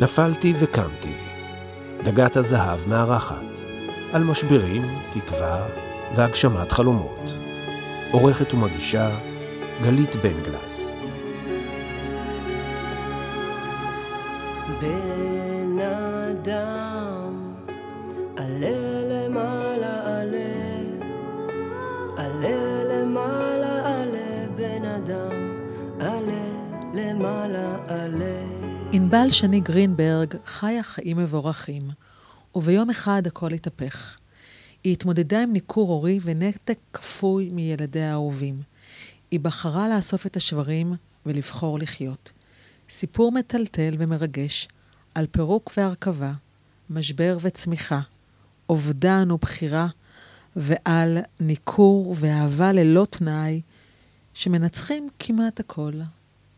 [0.00, 1.12] נפלתי וקמתי.
[2.04, 3.44] דגת הזהב מארחת.
[4.12, 5.66] על משברים, תקווה
[6.16, 7.30] והגשמת חלומות.
[8.10, 9.10] עורכת ומגישה
[9.82, 10.92] גלית בן גלס.
[14.80, 15.23] בן
[29.14, 31.90] ענבל שני גרינברג חיה חיים מבורכים,
[32.54, 34.16] וביום אחד הכל התהפך.
[34.84, 38.62] היא התמודדה עם ניכור הורי ונתק כפוי מילדיה האהובים.
[39.30, 40.94] היא בחרה לאסוף את השברים
[41.26, 42.32] ולבחור לחיות.
[42.88, 44.68] סיפור מטלטל ומרגש
[45.14, 46.32] על פירוק והרכבה,
[46.90, 48.00] משבר וצמיחה,
[48.68, 49.86] אובדן ובחירה,
[50.56, 53.60] ועל ניכור ואהבה ללא תנאי,
[54.34, 55.92] שמנצחים כמעט הכל.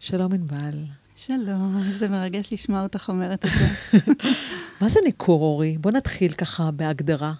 [0.00, 1.05] שלום ענבל.
[1.18, 3.98] שלום, איזה מרגש לשמוע אותך אומרת את זה.
[4.80, 5.78] מה זה ניכור הורי?
[5.78, 7.32] בוא נתחיל ככה בהגדרה.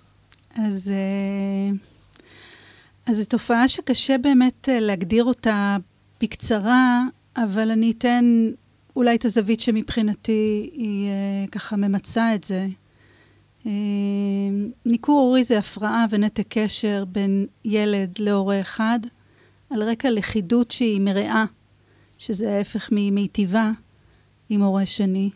[0.55, 1.77] אז, אה,
[3.07, 5.77] אז זו תופעה שקשה באמת אה, להגדיר אותה
[6.23, 7.03] בקצרה,
[7.37, 8.51] אבל אני אתן
[8.97, 12.67] אולי את הזווית שמבחינתי היא אה, ככה ממצה את זה.
[14.87, 19.01] ניכור הורי זה הפרעה ונתק קשר בין ילד להורה אחד,
[19.71, 21.45] על רקע לכידות שהיא מרעה,
[22.19, 23.71] שזה ההפך ממיטיבה,
[24.49, 25.31] עם הורה שני.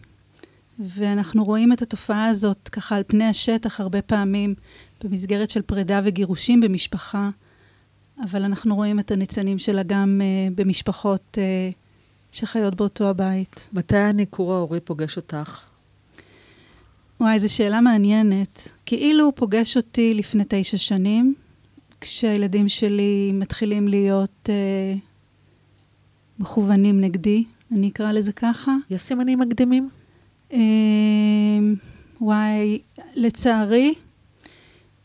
[0.78, 4.54] ואנחנו רואים את התופעה הזאת ככה על פני השטח הרבה פעמים
[5.04, 7.30] במסגרת של פרידה וגירושים במשפחה,
[8.30, 11.74] אבל אנחנו רואים את הניצנים שלה גם uh, במשפחות uh,
[12.32, 13.68] שחיות באותו הבית.
[13.72, 15.64] מתי הניכור ההורי פוגש אותך?
[17.20, 18.68] וואי, זו שאלה מעניינת.
[18.86, 21.34] כאילו הוא פוגש אותי לפני תשע שנים,
[22.00, 25.09] כשהילדים שלי מתחילים להיות uh,
[26.40, 28.76] מכוונים נגדי, אני אקרא לזה ככה.
[28.90, 29.88] יש סימנים מקדימים?
[30.50, 30.54] Uh,
[32.20, 32.78] וואי,
[33.14, 33.94] לצערי,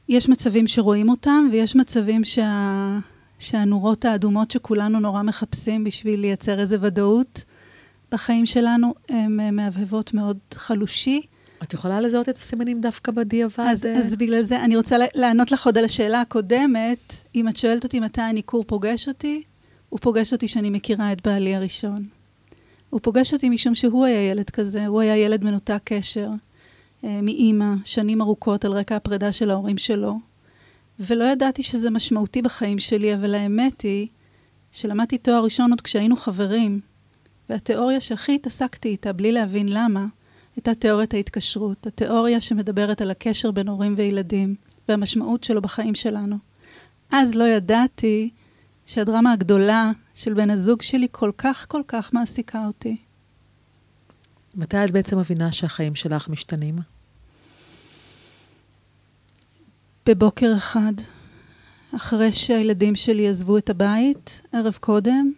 [0.09, 2.99] יש מצבים שרואים אותם, ויש מצבים שה...
[3.39, 7.43] שהנורות האדומות שכולנו נורא מחפשים בשביל לייצר איזו ודאות
[8.11, 11.21] בחיים שלנו, הן מהבהבות מאוד חלושי.
[11.63, 13.65] את יכולה לזהות את הסימנים דווקא בדיעבד?
[13.69, 17.13] אז, אז בגלל זה אני רוצה לענות לך עוד על השאלה הקודמת.
[17.35, 19.43] אם את שואלת אותי מתי הניכור פוגש אותי,
[19.95, 22.07] הוא פוגש אותי שאני מכירה את בעלי הראשון.
[22.89, 26.29] הוא פוגש אותי משום שהוא היה ילד כזה, הוא היה ילד מנותק קשר.
[27.03, 30.19] אה, מאימא, שנים ארוכות על רקע הפרידה של ההורים שלו.
[30.99, 34.07] ולא ידעתי שזה משמעותי בחיים שלי, אבל האמת היא
[34.71, 36.79] שלמדתי תואר ראשון עוד כשהיינו חברים,
[37.49, 40.05] והתיאוריה שהכי התעסקתי איתה, בלי להבין למה,
[40.55, 44.55] הייתה תיאוריית ההתקשרות, התיאוריה שמדברת על הקשר בין הורים וילדים,
[44.89, 46.37] והמשמעות שלו בחיים שלנו.
[47.11, 48.29] אז לא ידעתי
[48.85, 52.97] שהדרמה הגדולה של בן הזוג שלי כל כך כל כך מעסיקה אותי.
[54.55, 56.75] מתי את בעצם מבינה שהחיים שלך משתנים?
[60.05, 60.93] בבוקר אחד,
[61.95, 65.31] אחרי שהילדים שלי עזבו את הבית ערב קודם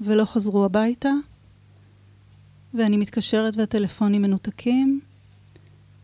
[0.00, 1.10] ולא חזרו הביתה,
[2.74, 5.00] ואני מתקשרת והטלפונים מנותקים,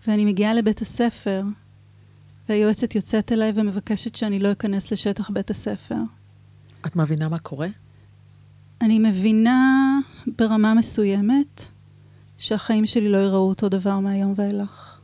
[0.07, 1.43] ואני מגיעה לבית הספר,
[2.49, 5.97] והיועצת יוצאת אליי ומבקשת שאני לא אכנס לשטח בית הספר.
[6.87, 7.69] את מבינה מה קורה?
[8.81, 9.99] אני מבינה
[10.39, 11.63] ברמה מסוימת
[12.39, 14.99] שהחיים שלי לא יראו אותו דבר מהיום ואילך.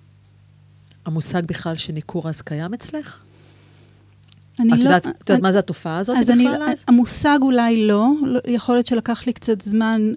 [1.07, 3.25] המושג בכלל שניכור אז קיים אצלך?
[4.61, 4.85] אני את לא...
[4.85, 6.85] יודעת, את יודעת מה זה התופעה הזאת אז בכלל אני, אז?
[6.89, 10.13] המושג אולי לא, לא, יכול להיות שלקח לי קצת זמן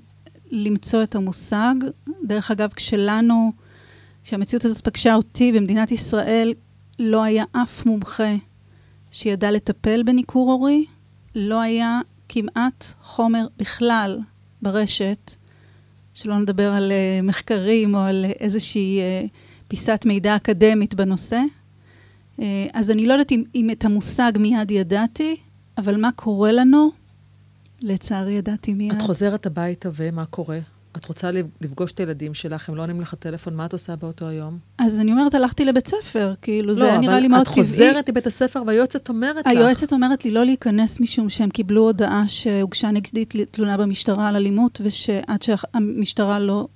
[0.51, 1.75] למצוא את המושג.
[2.23, 3.51] דרך אגב, כשלנו,
[4.23, 6.53] כשהמציאות הזאת פגשה אותי במדינת ישראל,
[6.99, 8.35] לא היה אף מומחה
[9.11, 10.85] שידע לטפל בניכור הורי,
[11.35, 14.19] לא היה כמעט חומר בכלל
[14.61, 15.31] ברשת,
[16.13, 19.29] שלא נדבר על uh, מחקרים או על איזושהי uh,
[19.67, 21.41] פיסת מידע אקדמית בנושא.
[22.73, 25.35] אז אני לא יודעת אם, אם את המושג מיד ידעתי,
[25.77, 26.91] אבל מה קורה לנו,
[27.81, 28.91] לצערי ידעתי מיד.
[28.91, 30.59] את חוזרת הביתה ומה קורה?
[30.97, 31.29] את רוצה
[31.61, 34.57] לפגוש את הילדים שלך, הם לא עונים לך טלפון, מה את עושה באותו היום?
[34.77, 37.55] אז אני אומרת, הלכתי לבית ספר, כאילו, לא, זה נראה לי מאוד טבעי.
[37.57, 39.47] לא, אבל את חוזרת לבית הספר והיועצת אומרת לך.
[39.47, 44.81] היועצת אומרת לי לא להיכנס משום שהם קיבלו הודעה שהוגשה נגדית תלונה במשטרה על אלימות,
[44.83, 46.67] ושעד שהמשטרה לא...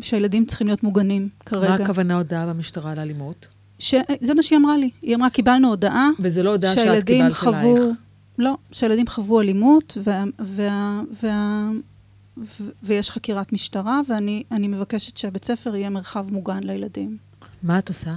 [0.00, 1.68] שהילדים צריכים להיות מוגנים כרגע.
[1.68, 3.46] מה הכוונה הודעה במשטרה על אלימות?
[3.78, 3.94] ש...
[4.20, 4.90] זה מה שהיא אמרה לי.
[5.02, 6.10] היא אמרה, קיבלנו הודעה...
[6.20, 7.76] וזה לא הודעה שאת קיבלת חוו...
[7.76, 7.98] אלייך.
[8.38, 10.24] לא, שהילדים חוו אלימות, וה...
[10.38, 11.02] וה...
[11.22, 11.70] וה...
[12.82, 17.16] ויש חקירת משטרה, ואני מבקשת שהבית ספר יהיה מרחב מוגן לילדים.
[17.62, 18.14] מה את עושה?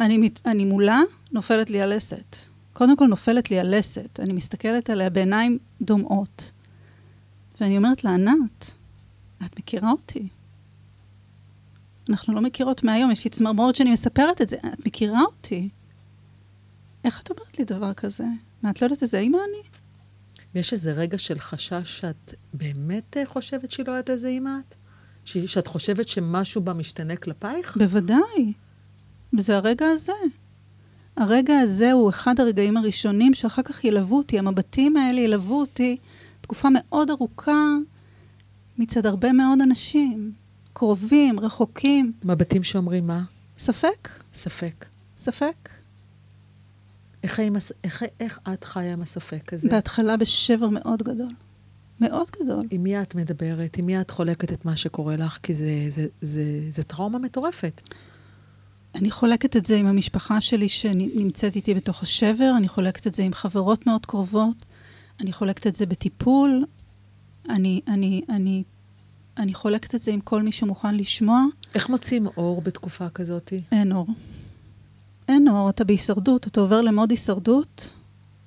[0.00, 1.00] אני, אני מולה,
[1.32, 2.36] נופלת לי הלסת.
[2.72, 4.20] קודם כל נופלת לי הלסת.
[4.20, 6.52] אני מסתכלת עליה בעיניים דומעות.
[7.60, 8.74] ואני אומרת לה, ענת,
[9.44, 10.28] את מכירה אותי.
[12.08, 14.56] אנחנו לא מכירות מהיום, יש לי צמרמורת שאני מספרת את זה.
[14.56, 15.68] את מכירה אותי?
[17.04, 18.24] איך את אומרת לי דבר כזה?
[18.62, 19.69] מה, את לא יודעת איזה אימא אני?
[20.54, 24.74] ויש איזה רגע של חשש שאת באמת אה, חושבת שהיא לא יודעת איזה אימא את?
[25.24, 27.76] ש- שאת חושבת שמשהו בה משתנה כלפייך?
[27.76, 28.52] בוודאי.
[29.38, 30.12] זה הרגע הזה.
[31.16, 35.96] הרגע הזה הוא אחד הרגעים הראשונים שאחר כך ילוו אותי, המבטים האלה ילוו אותי
[36.40, 37.74] תקופה מאוד ארוכה
[38.78, 40.32] מצד הרבה מאוד אנשים.
[40.72, 42.12] קרובים, רחוקים.
[42.24, 43.22] מבטים שאומרים מה?
[43.58, 44.08] ספק?
[44.34, 44.86] ספק.
[45.18, 45.68] ספק?
[47.22, 47.72] איך, הס...
[47.84, 49.68] איך, איך את חיה עם הספק הזה?
[49.68, 51.32] בהתחלה בשבר מאוד גדול.
[52.00, 52.66] מאוד גדול.
[52.70, 53.78] עם מי את מדברת?
[53.78, 55.38] עם מי את חולקת את מה שקורה לך?
[55.42, 57.82] כי זה, זה, זה, זה טראומה מטורפת.
[58.94, 63.22] אני חולקת את זה עם המשפחה שלי שנמצאת איתי בתוך השבר, אני חולקת את זה
[63.22, 64.56] עם חברות מאוד קרובות,
[65.20, 66.64] אני חולקת את זה בטיפול,
[67.48, 68.62] אני, אני, אני,
[69.36, 71.44] אני חולקת את זה עם כל מי שמוכן לשמוע.
[71.74, 73.52] איך מוצאים אור בתקופה כזאת?
[73.72, 74.06] אין אור.
[75.30, 77.92] אין אור, אתה בהישרדות, אתה עובר למוד הישרדות,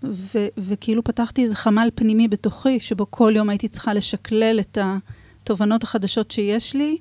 [0.03, 5.83] ו- וכאילו פתחתי איזה חמ"ל פנימי בתוכי, שבו כל יום הייתי צריכה לשקלל את התובנות
[5.83, 6.97] החדשות שיש לי,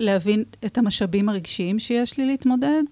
[0.00, 2.82] להבין את המשאבים הרגשיים שיש לי להתמודד,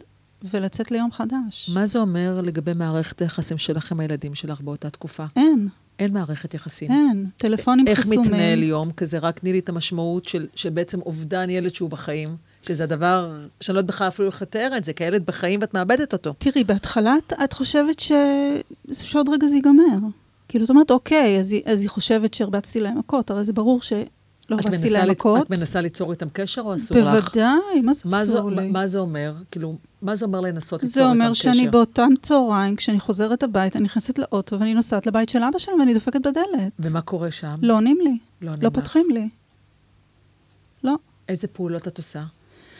[0.44, 1.70] ולצאת ליום חדש.
[1.74, 5.24] מה זה אומר לגבי מערכת היחסים שלך עם הילדים שלך באותה תקופה?
[5.36, 5.68] אין,
[5.98, 6.90] אין מערכת יחסים.
[6.90, 7.26] אין.
[7.36, 8.20] טלפונים איך חסומים.
[8.20, 9.18] מתנהל יום כזה?
[9.18, 12.28] רק תני לי את המשמעות של, של בעצם אובדן ילד שהוא בחיים,
[12.62, 15.74] שזה הדבר שאני לא יודעת בכלל אפילו איך לתאר את זה, כי הילד בחיים ואת
[15.74, 16.34] מאבדת אותו.
[16.38, 17.14] תראי, בהתחלה
[17.44, 18.12] את, חושבת ש...
[18.92, 19.98] שעוד רגע זה ייגמר.
[20.48, 23.82] כאילו, את אומרת, אוקיי, אז היא, אז היא חושבת שהרבצתי להם מכות, הרי זה ברור
[23.82, 24.06] שלא
[24.50, 25.46] הרבצתי להם מכות.
[25.46, 27.24] את מנסה ליצור איתם קשר או אסור לך?
[27.24, 28.70] בוודאי, מה זה מה, אסור לי?
[28.70, 29.34] מה זה אומר?
[29.50, 31.52] כאילו, מה זה אומר לנסות זה ליצור איתם אומר קשר?
[31.52, 35.80] שאני באותם צהריים, כשאני חוזרת הביתה, אני נכנסת לאוטו ואני נוסעת לבית של אבא שלהם
[35.80, 36.72] ואני דופקת בדלת.
[36.78, 37.54] ומה קורה שם?
[37.62, 38.74] לא עונים לי, לא עונים לא לך.
[38.74, 39.28] פותחים לי.
[40.84, 40.94] לא.
[41.28, 42.22] איזה פעולות את עושה?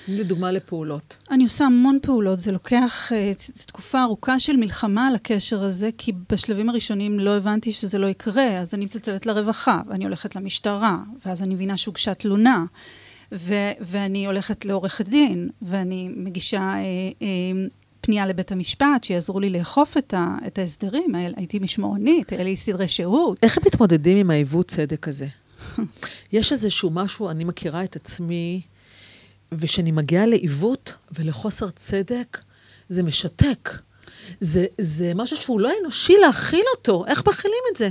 [0.07, 1.17] תני לי דוגמה לפעולות.
[1.31, 6.13] אני עושה המון פעולות, זה לוקח uh, תקופה ארוכה של מלחמה על הקשר הזה, כי
[6.33, 11.43] בשלבים הראשונים לא הבנתי שזה לא יקרה, אז אני מצלצלת לרווחה, ואני הולכת למשטרה, ואז
[11.43, 12.65] אני מבינה שהוגשה תלונה,
[13.33, 16.81] ו- ואני הולכת לעורכת דין, ואני מגישה אה,
[17.23, 17.29] אה,
[18.01, 22.89] פנייה לבית המשפט, שיעזרו לי לאכוף את, ה- את ההסדרים, הייתי משמורנית, היה לי סדרי
[22.89, 23.39] שהות.
[23.43, 25.27] איך הם מתמודדים עם העיוות צדק הזה?
[26.33, 28.61] יש איזשהו משהו, אני מכירה את עצמי,
[29.59, 32.39] וכשאני מגיעה לעיוות ולחוסר צדק,
[32.89, 33.71] זה משתק.
[34.41, 37.07] זה, זה משהו שהוא לא אנושי להכיל אותו.
[37.07, 37.89] איך מכילים את זה?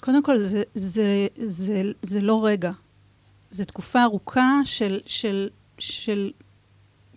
[0.00, 2.72] קודם כל, זה, זה, זה, זה לא רגע.
[3.50, 5.48] זו תקופה ארוכה של, של,
[5.78, 6.30] של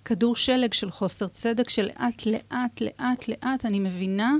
[0.06, 4.36] כדור שלג של חוסר צדק, שלאט, לאט, לאט, לאט אני מבינה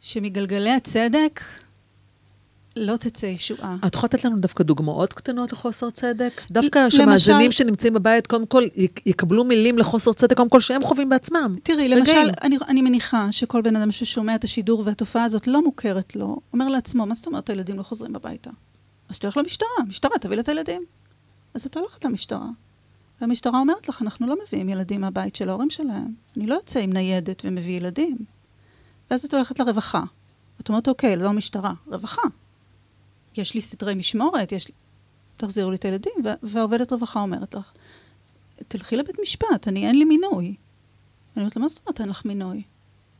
[0.00, 1.40] שמגלגלי הצדק
[2.76, 3.76] לא תצא ישועה.
[3.86, 6.42] את יכולה לתת לנו דווקא דוגמאות קטנות לחוסר צדק?
[6.50, 10.82] דווקא למשל- שהמאזינים שנמצאים בבית, קודם כל יק- יקבלו מילים לחוסר צדק, קודם כל שהם
[10.82, 11.56] חווים בעצמם.
[11.62, 11.98] תראי, רגעים.
[11.98, 16.40] למשל, אני, אני מניחה שכל בן אדם ששומע את השידור והתופעה הזאת לא מוכרת לו,
[16.52, 18.50] אומר לעצמו, מה זאת אומרת הילדים לא חוזרים הביתה?
[19.08, 20.82] אז תלך למשטרה, משטרה, תביא לה את הילדים.
[21.54, 22.46] אז את הולכת למשטרה.
[23.20, 26.14] והמשטרה אומרת לך, אנחנו לא מביאים ילדים מהבית של ההורים שלהם.
[26.36, 28.16] אני לא יוצא עם ניידת ומביא ילדים.
[29.10, 30.02] ואז את הולכת לרווחה.
[30.60, 32.22] את אומרת, אוקיי, לא משטרה, רווחה.
[33.36, 34.74] יש לי סדרי משמורת, יש לי...
[35.36, 36.12] תחזירו לי את הילדים.
[36.24, 37.72] וה- והעובדת רווחה אומרת לך,
[38.68, 40.44] תלכי לבית משפט, אני, אין לי מינוי.
[40.46, 40.56] אני
[41.36, 42.62] אומרת לה, מה זאת אומרת אין לך מינוי?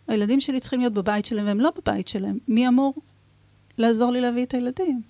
[0.08, 2.38] הילדים שלי צריכים להיות בבית שלהם והם לא בבית שלהם.
[2.48, 2.94] מי אמור
[3.78, 5.02] לעזור לי להביא את הילדים?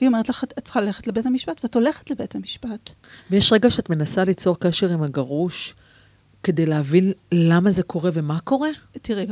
[0.00, 2.90] והיא אומרת לך, את צריכה ללכת לבית המשפט, ואת הולכת לבית המשפט.
[3.30, 5.74] ויש רגע שאת מנסה ליצור קשר עם הגרוש
[6.42, 8.68] כדי להבין למה זה קורה ומה קורה?
[9.02, 9.26] תראי,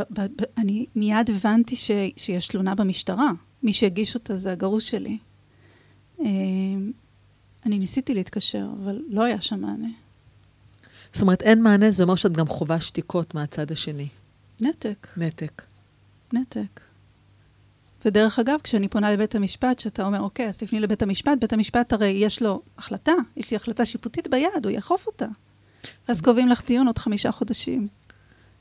[0.59, 3.31] אני מיד הבנתי ש, שיש תלונה במשטרה.
[3.63, 5.19] מי שהגיש אותה זה הגרוש שלי.
[6.21, 6.27] אה,
[7.67, 9.89] אני ניסיתי להתקשר, אבל לא היה שם מענה.
[11.13, 14.09] זאת אומרת, אין מענה, זה אומר שאת גם חווה שתיקות מהצד השני.
[14.61, 15.63] נתק, נתק.
[16.33, 16.81] נתק.
[18.05, 21.93] ודרך אגב, כשאני פונה לבית המשפט, שאתה אומר, אוקיי, אז תפני לבית המשפט, בית המשפט
[21.93, 25.27] הרי יש לו החלטה, יש לי החלטה שיפוטית ביד, הוא יאכוף אותה.
[26.09, 27.89] אז קובעים לך דיון עוד חמישה חודשים.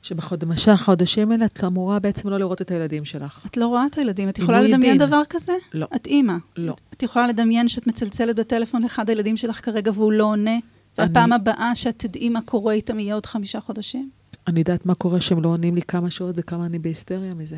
[0.02, 3.46] שבחודשי החודשים האלה את אמורה בעצם לא לראות את הילדים שלך.
[3.46, 5.06] את לא רואה את הילדים, את יכולה לדמיין דין.
[5.06, 5.52] דבר כזה?
[5.74, 5.86] לא.
[5.96, 6.34] את אימא.
[6.56, 6.74] לא.
[6.94, 10.56] את יכולה לדמיין שאת מצלצלת בטלפון לאחד הילדים שלך כרגע והוא לא עונה,
[10.98, 14.10] והפעם הבאה שאת תדעי מה קורה איתם יהיה עוד חמישה חודשים?
[14.46, 17.56] אני יודעת מה קורה שהם לא עונים לי כמה שעות וכמה אני בהיסטריה מזה.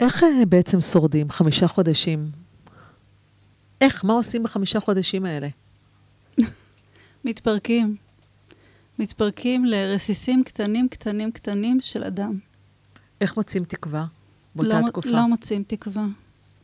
[0.00, 2.30] איך אה, בעצם שורדים חמישה חודשים?
[3.80, 4.04] איך?
[4.04, 5.48] מה עושים בחמישה חודשים האלה?
[7.24, 7.96] מתפרקים.
[8.98, 12.38] מתפרקים לרסיסים קטנים, קטנים, קטנים של אדם.
[13.20, 14.06] איך מוצאים תקווה
[14.54, 15.08] באותה לא, תקופה?
[15.08, 16.06] לא מוצאים תקווה.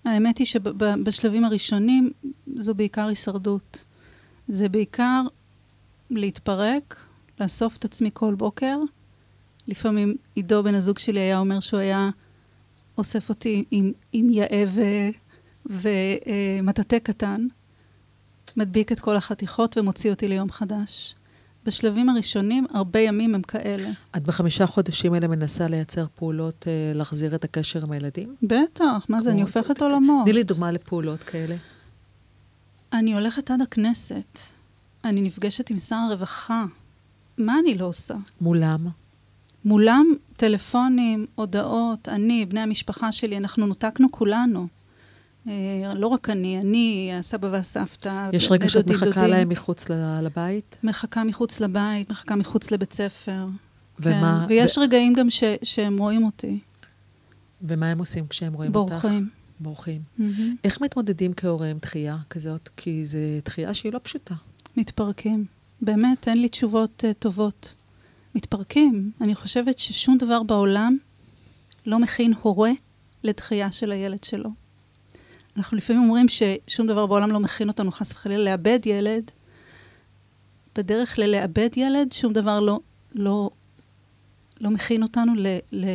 [0.04, 2.10] האמת היא שבשלבים הראשונים
[2.56, 3.84] זו בעיקר הישרדות.
[4.48, 5.22] זה בעיקר
[6.10, 7.00] להתפרק,
[7.40, 8.78] לאסוף את עצמי כל בוקר.
[9.68, 12.10] לפעמים עידו, בן הזוג שלי, היה אומר שהוא היה
[12.98, 14.64] אוסף אותי עם, עם יאה
[15.66, 17.46] ומטאטא קטן,
[18.56, 21.14] מדביק את כל החתיכות ומוציא אותי ליום חדש.
[21.64, 23.90] בשלבים הראשונים, הרבה ימים הם כאלה.
[24.16, 28.34] את בחמישה חודשים האלה מנסה לייצר פעולות, אה, להחזיר את הקשר עם הילדים?
[28.42, 30.24] בטח, מה זה, אני הופכת עולמות.
[30.24, 31.56] תני לי דוגמה לפעולות כאלה.
[32.92, 34.38] אני הולכת עד הכנסת.
[35.04, 36.64] אני נפגשת עם שר הרווחה.
[37.38, 38.14] מה אני לא עושה?
[38.40, 38.86] מולם?
[39.64, 44.66] מולם טלפונים, הודעות, אני, בני המשפחה שלי, אנחנו נותקנו כולנו.
[45.48, 45.52] אה,
[45.96, 49.30] לא רק אני, אני, הסבא והסבתא, יש רגע שאת מחכה דודים.
[49.30, 50.76] להם מחוץ ל- לבית?
[50.82, 53.46] מחכה מחוץ לבית, מחכה מחוץ לבית ספר.
[54.00, 54.54] ומה- כן.
[54.54, 56.58] ויש ו- רגעים גם ש, שהם רואים אותי,
[57.62, 58.92] ומה הם עושים כשהם רואים אותך?
[58.92, 59.28] בורחים.
[59.60, 60.00] בורחים.
[60.18, 60.56] מהמם.
[60.64, 62.68] איך מתמודדים כהורה עם דחייה כזאת?
[62.76, 64.34] כי זו דחייה שהיא לא פשוטה.
[64.76, 65.44] מתפרקים.
[65.82, 67.74] באמת, אין לי תשובות uh, טובות.
[68.34, 69.10] מתפרקים.
[69.20, 70.96] אני חושבת ששום דבר בעולם
[71.86, 72.70] לא מכין הורה
[73.24, 74.50] לדחייה של הילד שלו.
[75.60, 79.30] אנחנו לפעמים אומרים ששום דבר בעולם לא מכין אותנו חס וחלילה לאבד ילד.
[80.76, 82.80] בדרך ללאבד ילד, שום דבר לא,
[83.14, 83.50] לא,
[84.60, 85.86] לא מכין אותנו ל, ל,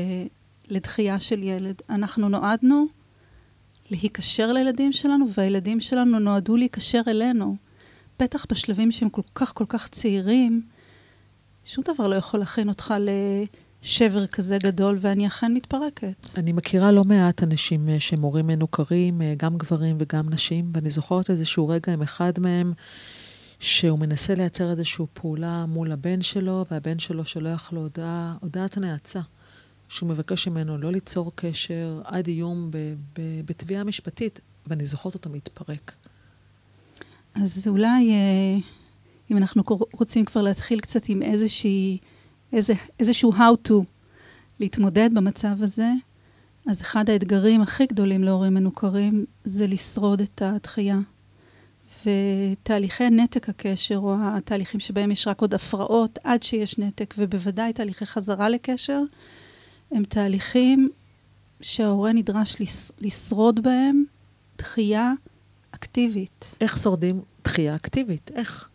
[0.67, 1.81] לדחייה של ילד.
[1.89, 2.85] אנחנו נועדנו
[3.91, 7.55] להיקשר לילדים שלנו, והילדים שלנו נועדו להיקשר אלינו.
[8.19, 10.61] בטח בשלבים שהם כל כך כל כך צעירים,
[11.65, 12.93] שום דבר לא יכול להכין אותך
[13.85, 16.27] לשבר כזה גדול, ואני אכן מתפרקת.
[16.37, 20.89] אני מכירה לא מעט אנשים אה, שהם הורים מנוכרים, אה, גם גברים וגם נשים, ואני
[20.89, 22.73] זוכרת איזשהו רגע עם אחד מהם,
[23.59, 29.21] שהוא מנסה לייצר איזושהי פעולה מול הבן שלו, והבן שלו שולח לו הודעה, הודעת נאצה,
[29.89, 32.71] שהוא מבקש ממנו לא ליצור קשר עד איום
[33.45, 35.95] בתביעה משפטית, ואני זוכרת אותו מתפרק.
[37.35, 38.57] אז אולי, אה,
[39.31, 39.63] אם אנחנו
[39.93, 41.97] רוצים כבר להתחיל קצת עם איזושהי,
[42.55, 43.73] איזה, איזשהו how to
[44.59, 45.91] להתמודד במצב הזה,
[46.67, 50.99] אז אחד האתגרים הכי גדולים להורים מנוכרים זה לשרוד את הדחייה.
[52.05, 58.05] ותהליכי נתק הקשר, או התהליכים שבהם יש רק עוד הפרעות עד שיש נתק, ובוודאי תהליכי
[58.05, 59.01] חזרה לקשר,
[59.91, 60.89] הם תהליכים
[61.61, 64.03] שההורה נדרש לש, לשרוד בהם
[64.57, 65.13] דחייה
[65.71, 66.55] אקטיבית.
[66.61, 68.31] איך שורדים דחייה אקטיבית?
[68.35, 68.69] איך?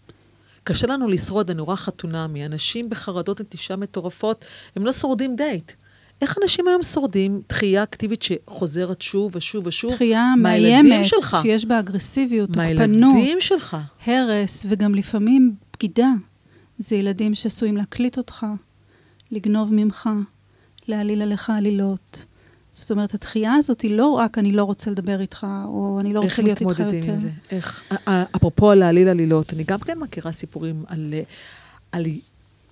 [0.71, 4.45] קשה לנו לשרוד, אני רואה חתונמי, אנשים בחרדות נטישה מטורפות,
[4.77, 5.73] הם לא שורדים דייט.
[6.23, 9.93] איך אנשים היום שורדים דחייה אקטיבית שחוזרת שוב ושוב ושוב?
[9.93, 11.37] דחייה מאיימת, שלך.
[11.43, 13.77] שיש בה אגרסיביות, תוקפנות, מהילדים שלך.
[14.07, 16.11] הרס, וגם לפעמים בגידה.
[16.79, 18.47] זה ילדים שעשויים להקליט אותך,
[19.31, 20.09] לגנוב ממך,
[20.89, 22.25] להעליל עליך עלילות.
[22.73, 26.23] זאת אומרת, הדחייה הזאת היא לא רק אני לא רוצה לדבר איתך, או אני לא
[26.23, 27.13] איך רוצה להיות איתך מתמודדים יותר.
[27.13, 27.29] עם זה?
[27.51, 27.95] איך?
[28.37, 31.15] אפרופו להעליל עלילות, אני גם כן מכירה סיפורים על...
[31.93, 32.05] על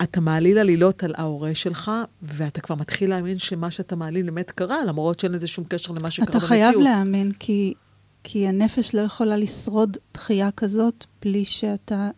[0.03, 1.91] אתה מעליל עלילות על ההורה שלך,
[2.23, 6.11] ואתה כבר מתחיל להאמין שמה שאתה מעליל באמת קרה, למרות שאין לזה שום קשר למה
[6.11, 6.49] שקרה אתה במציאות.
[6.49, 7.75] חייב להאמין, כי,
[8.25, 12.11] כי הנפש לא יכולה לשרוד דחייה כזאת בלי שאתה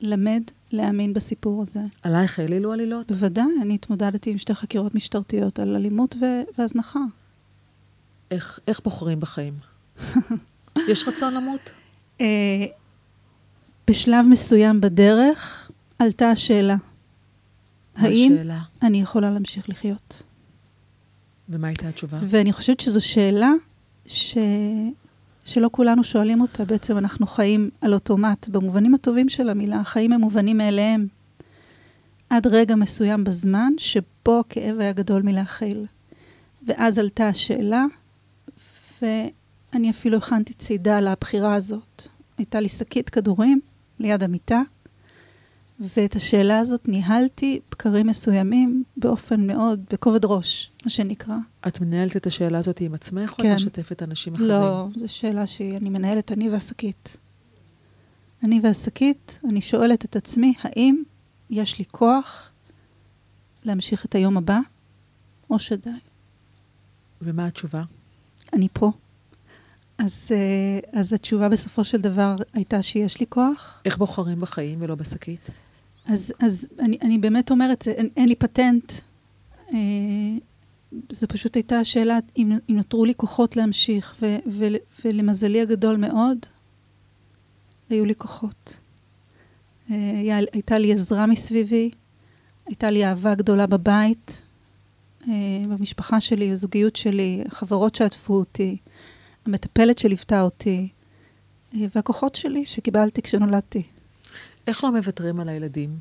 [0.00, 1.80] למד להאמין בסיפור הזה.
[2.02, 3.10] עלייך העלילו עלילות?
[3.12, 7.00] בוודאי, אני התמודדתי עם שתי חקירות משטרתיות על אלימות ו- והזנחה.
[8.30, 9.54] איך, איך בוחרים בחיים?
[10.90, 11.70] יש רצון למות?
[12.20, 12.66] אה,
[13.90, 16.76] בשלב מסוים בדרך עלתה השאלה,
[17.96, 18.60] האם השאלה?
[18.82, 20.22] אני יכולה להמשיך לחיות?
[21.48, 22.18] ומה הייתה התשובה?
[22.22, 23.52] ואני חושבת שזו שאלה
[24.06, 24.38] ש...
[25.48, 26.64] שלא כולנו שואלים אותה.
[26.64, 31.06] בעצם אנחנו חיים על אוטומט, במובנים הטובים של המילה, החיים הם מובנים מאליהם.
[32.30, 35.86] עד רגע מסוים בזמן שבו הכאב היה גדול מלהכיל.
[36.66, 37.84] ואז עלתה השאלה,
[39.02, 42.08] ואני אפילו הכנתי צידה לבחירה הזאת.
[42.38, 43.60] הייתה לי שקית כדורים
[43.98, 44.62] ליד המיטה,
[45.80, 51.36] ואת השאלה הזאת ניהלתי בקרים מסוימים באופן מאוד, בכובד ראש, מה שנקרא.
[51.68, 53.50] את מנהלת את השאלה הזאת עם עצמך, או כן.
[53.50, 54.50] את משתפת אנשים אחרים?
[54.50, 57.16] לא, זו שאלה שאני מנהלת, אני והשקית.
[58.42, 61.02] אני והשקית, אני שואלת את עצמי, האם
[61.50, 62.50] יש לי כוח
[63.64, 64.58] להמשיך את היום הבא,
[65.50, 65.90] או שדי.
[67.22, 67.82] ומה התשובה?
[68.52, 68.92] אני פה.
[69.98, 73.82] אז, אה, אז התשובה בסופו של דבר הייתה שיש לי כוח.
[73.84, 75.50] איך בוחרים בחיים ולא בשקית?
[76.08, 78.92] אז, אז אני, אני באמת אומרת, אין, אין לי פטנט.
[79.74, 79.78] אה,
[81.12, 84.64] זו פשוט הייתה השאלה אם, אם נותרו לי כוחות להמשיך, ו, ו,
[85.04, 86.38] ולמזלי הגדול מאוד,
[87.90, 88.76] היו לי כוחות.
[89.90, 91.90] אה, הייתה לי עזרה מסביבי,
[92.66, 94.42] הייתה לי אהבה גדולה בבית,
[95.28, 95.32] אה,
[95.68, 98.76] במשפחה שלי, בזוגיות שלי, החברות שעטפו אותי,
[99.46, 100.88] המטפלת שליוותה אותי,
[101.74, 103.82] אה, והכוחות שלי שקיבלתי כשנולדתי.
[104.68, 105.98] איך לא מוותרים על הילדים?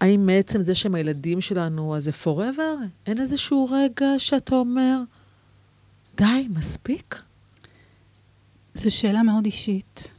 [0.00, 2.84] האם מעצם זה שהם הילדים שלנו, אז זה forever?
[3.06, 4.98] אין איזשהו רגע שאתה אומר,
[6.16, 7.22] די, מספיק?
[8.74, 10.10] זו שאלה מאוד אישית.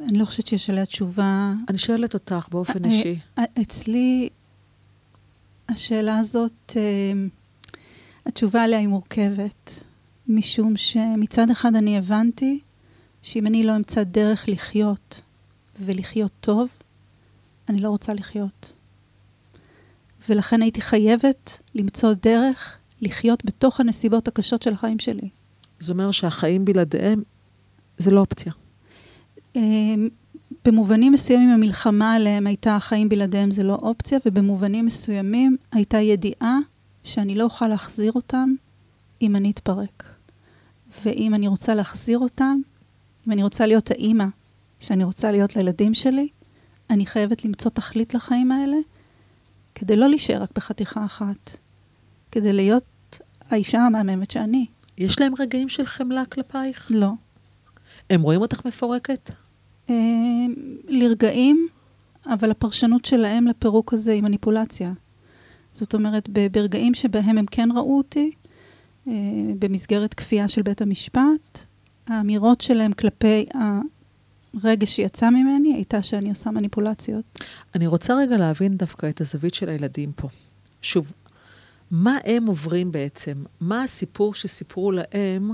[0.00, 1.52] אני לא חושבת שיש עליה תשובה.
[1.68, 3.18] אני שואלת אותך באופן אה, אישי.
[3.38, 4.28] אה, אצלי,
[5.68, 6.82] השאלה הזאת, אה,
[8.26, 9.84] התשובה עליה היא מורכבת,
[10.28, 12.60] משום שמצד אחד אני הבנתי
[13.22, 15.22] שאם אני לא אמצא דרך לחיות
[15.80, 16.68] ולחיות טוב,
[17.68, 18.72] אני לא רוצה לחיות.
[20.28, 25.28] ולכן הייתי חייבת למצוא דרך לחיות בתוך הנסיבות הקשות של החיים שלי.
[25.80, 27.22] זה אומר שהחיים בלעדיהם
[27.98, 28.52] זה לא אופציה.
[29.56, 30.08] אמ,
[30.64, 36.58] במובנים מסוימים המלחמה עליהם הייתה החיים בלעדיהם זה לא אופציה, ובמובנים מסוימים הייתה ידיעה
[37.04, 38.54] שאני לא אוכל להחזיר אותם
[39.22, 40.04] אם אני אתפרק.
[41.04, 42.58] ואם אני רוצה להחזיר אותם,
[43.26, 44.24] אם אני רוצה להיות האימא
[44.80, 46.28] שאני רוצה להיות לילדים שלי,
[46.90, 48.76] אני חייבת למצוא תכלית לחיים האלה,
[49.74, 51.56] כדי לא להישאר רק בחתיכה אחת,
[52.32, 53.18] כדי להיות
[53.50, 54.66] האישה המהממת שאני.
[54.98, 56.88] יש להם רגעים של חמלה כלפייך?
[56.94, 57.10] לא.
[58.10, 59.30] הם רואים אותך מפורקת?
[59.90, 59.94] אה,
[60.88, 61.68] לרגעים,
[62.26, 64.92] אבל הפרשנות שלהם לפירוק הזה היא מניפולציה.
[65.72, 68.30] זאת אומרת, ברגעים שבהם הם כן ראו אותי,
[69.08, 69.12] אה,
[69.58, 71.66] במסגרת כפייה של בית המשפט,
[72.06, 73.46] האמירות שלהם כלפי
[74.62, 77.24] הרגש שיצא ממני הייתה שאני עושה מניפולציות.
[77.74, 80.28] אני רוצה רגע להבין דווקא את הזווית של הילדים פה.
[80.82, 81.12] שוב,
[81.90, 83.34] מה הם עוברים בעצם?
[83.60, 85.50] מה הסיפור שסיפרו להם?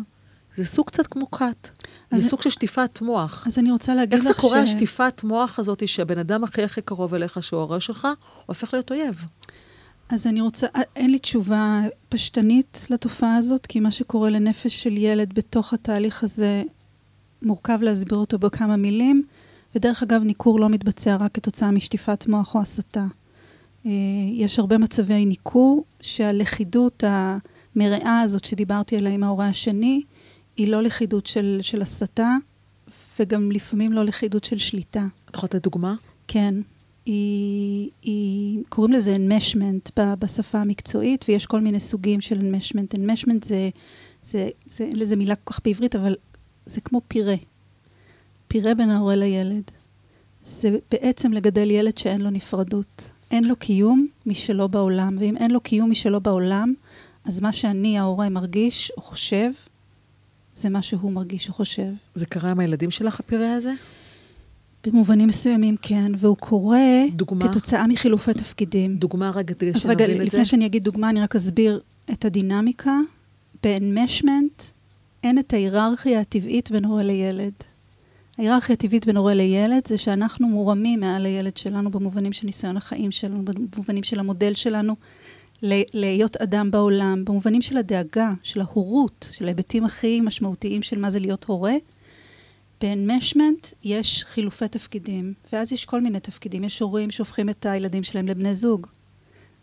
[0.55, 1.69] זה סוג קצת כמו כת.
[2.11, 3.47] זה אז- סוג של שטיפת מוח.
[3.47, 4.69] אז אני רוצה להגיד איך לך זה קורה, ש...
[4.69, 8.09] השטיפת מוח הזאת, שהבן אדם הכי הכי קרוב אליך, שהוא ההורה שלך,
[8.47, 9.25] הופך להיות אויב?
[10.09, 10.67] אז אני רוצה,
[10.97, 16.63] אין לי תשובה פשטנית לתופעה הזאת, כי מה שקורה לנפש של ילד בתוך התהליך הזה
[17.43, 19.23] מורכב להסביר אותו בכמה מילים,
[19.75, 23.07] ודרך אגב, ניכור לא מתבצע רק כתוצאה משטיפת מוח או הסתה.
[23.87, 23.91] אה,
[24.33, 30.03] יש הרבה מצבי ניכור שהלכידות המרעה הזאת שדיברתי עליה עם ההורה השני,
[30.57, 32.37] היא לא לכידות של, של הסתה,
[33.19, 35.07] וגם לפעמים לא לכידות של שליטה.
[35.25, 35.95] את יכולה לתת דוגמה?
[36.29, 36.55] כן.
[37.07, 42.97] היא, היא, קוראים לזה enmeshment ב- בשפה המקצועית, ויש כל מיני סוגים של enmeshment.
[42.97, 43.71] enmeshment זה,
[44.25, 46.17] זה, זה, אין לזה מילה כל כך בעברית, אבל
[46.67, 47.35] זה כמו פירה.
[48.49, 49.63] פירה בין ההורה לילד.
[50.43, 53.09] זה בעצם לגדל ילד שאין לו נפרדות.
[53.31, 56.75] אין לו קיום משלו בעולם, ואם אין לו קיום משלו בעולם,
[57.25, 59.51] אז מה שאני, ההורה, מרגיש או חושב,
[60.55, 61.93] זה מה שהוא מרגיש או חושב.
[62.15, 63.73] זה קרה עם הילדים שלך, הפירה הזה?
[64.87, 67.49] במובנים מסוימים כן, והוא קורה דוגמה?
[67.49, 68.97] כתוצאה מחילופי תפקידים.
[68.97, 70.25] דוגמה רגע, כדי אז רגע, שנבין את זה.
[70.25, 71.81] לפני שאני אגיד דוגמה, אני רק אסביר
[72.13, 72.97] את הדינמיקה.
[73.63, 74.63] באנמשמנט
[75.23, 77.53] אין את ההיררכיה הטבעית בין הורה לילד.
[78.39, 83.11] ההיררכיה הטבעית בין הורה לילד זה שאנחנו מורמים מעל הילד שלנו במובנים של ניסיון החיים
[83.11, 84.97] שלנו, במובנים של המודל שלנו
[85.95, 91.19] להיות אדם בעולם, במובנים של הדאגה, של ההורות, של ההיבטים הכי משמעותיים של מה זה
[91.19, 91.75] להיות הורה.
[92.81, 96.65] באנמשמנט יש חילופי תפקידים, ואז יש כל מיני תפקידים.
[96.65, 98.87] יש הורים שהופכים את הילדים שלהם לבני זוג,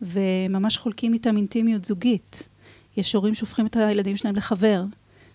[0.02, 2.50] וממש חולקים איתם אינטימיות זוגית.
[2.98, 4.84] יש הורים שהופכים את הילדים שלהם לחבר,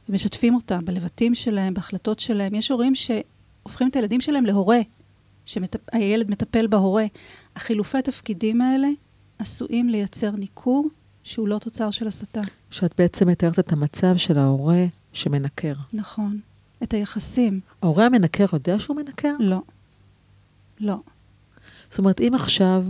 [0.09, 2.55] ומשתפים אותם בלבטים שלהם, בהחלטות שלהם.
[2.55, 4.79] יש הורים שהופכים את הילדים שלהם להורה,
[5.45, 7.05] שהילד מטפל בהורה.
[7.57, 8.88] החילופי תפקידים האלה
[9.38, 10.88] עשויים לייצר ניכור
[11.23, 12.40] שהוא לא תוצר של הסתה.
[12.71, 15.75] שאת בעצם מתארת את המצב של ההורה שמנקר.
[15.93, 16.38] נכון.
[16.83, 17.61] את היחסים.
[17.83, 19.35] ההורה המנקר יודע שהוא מנקר?
[19.40, 19.59] לא.
[20.81, 20.97] לא.
[21.90, 22.85] זאת אומרת, אם עכשיו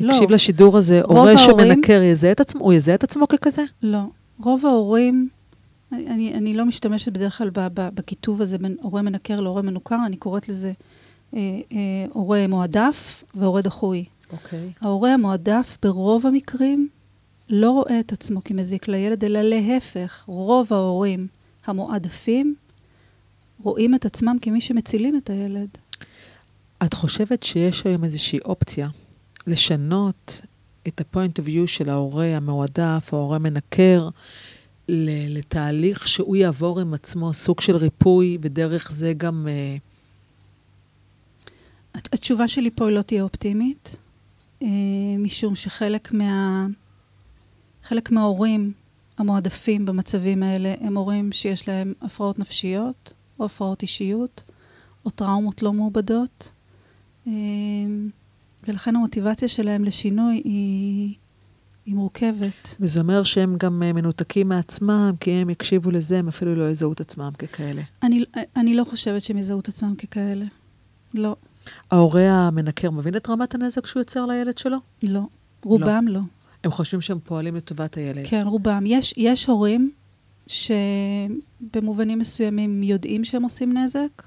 [0.00, 0.12] לא.
[0.12, 3.62] יקשיב לשידור הזה, הורה ההורים- שמנקר, יזהה את עצמו, הוא יזהה את עצמו ככזה?
[3.82, 4.02] לא.
[4.40, 5.28] רוב ההורים,
[5.92, 10.48] אני, אני, לא משתמשת בדרך כלל בכיתוב הזה בין הורה מנקר להורה מנוכר, אני קוראת
[10.48, 10.72] לזה
[11.34, 11.40] אה,
[11.72, 11.78] אה,
[12.12, 14.04] הורה מועדף והורה דחוי.
[14.32, 14.72] אוקיי.
[14.80, 16.88] ההורה המועדף ברוב המקרים
[17.48, 21.26] לא רואה את עצמו כמזיק לילד, אלא להפך, רוב ההורים
[21.66, 22.54] המועדפים
[23.62, 25.68] רואים את עצמם כמי שמצילים את הילד.
[26.84, 28.88] את חושבת שיש היום איזושהי אופציה
[29.46, 30.40] לשנות
[30.88, 34.10] את ה-point of view של ההורה המועדף, או ההורה המנקר, ל-
[34.88, 39.48] לתהליך שהוא יעבור עם עצמו סוג של ריפוי, ודרך זה גם...
[39.48, 39.76] אה,
[41.94, 43.96] הת- התשובה שלי פה לא תהיה אופטימית,
[44.62, 44.68] אה,
[45.18, 46.66] משום שחלק מה...
[47.88, 48.72] חלק מההורים
[49.18, 54.42] המועדפים במצבים האלה הם הורים שיש להם הפרעות נפשיות, או הפרעות אישיות,
[55.04, 56.52] או טראומות לא מעובדות,
[57.26, 57.32] אה,
[58.68, 61.14] ולכן המוטיבציה שלהם לשינוי היא,
[61.86, 62.74] היא מורכבת.
[62.80, 66.92] וזה אומר שהם גם אה, מנותקים מעצמם, כי הם יקשיבו לזה, הם אפילו לא יזהו
[66.92, 67.82] את עצמם ככאלה.
[68.02, 68.24] אני,
[68.56, 70.44] אני לא חושבת שהם יזהו את עצמם ככאלה.
[71.14, 71.36] לא.
[71.90, 74.76] ההורה המנקר מבין את רמת הנזק שהוא יוצר לילד שלו?
[75.02, 75.22] לא.
[75.64, 76.20] רובם לא.
[76.64, 78.26] הם חושבים שהם פועלים לטובת הילד.
[78.26, 78.84] כן, רובם.
[78.86, 79.90] יש, יש הורים
[80.46, 84.22] שבמובנים מסוימים יודעים שהם עושים נזק,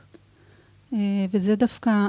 [0.94, 2.08] אה, וזה דווקא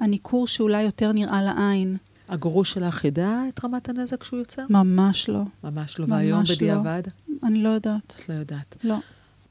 [0.00, 1.96] הניכור שאולי יותר נראה לעין.
[2.32, 4.62] הגרוש שלך ידע את רמת הנזק שהוא יוצר?
[4.70, 5.42] ממש לא.
[5.64, 6.06] ממש לא.
[6.06, 6.54] ממש והיום לא.
[6.54, 7.02] בדיעבד?
[7.42, 8.14] אני לא יודעת.
[8.16, 8.76] את לא יודעת.
[8.84, 8.98] לא.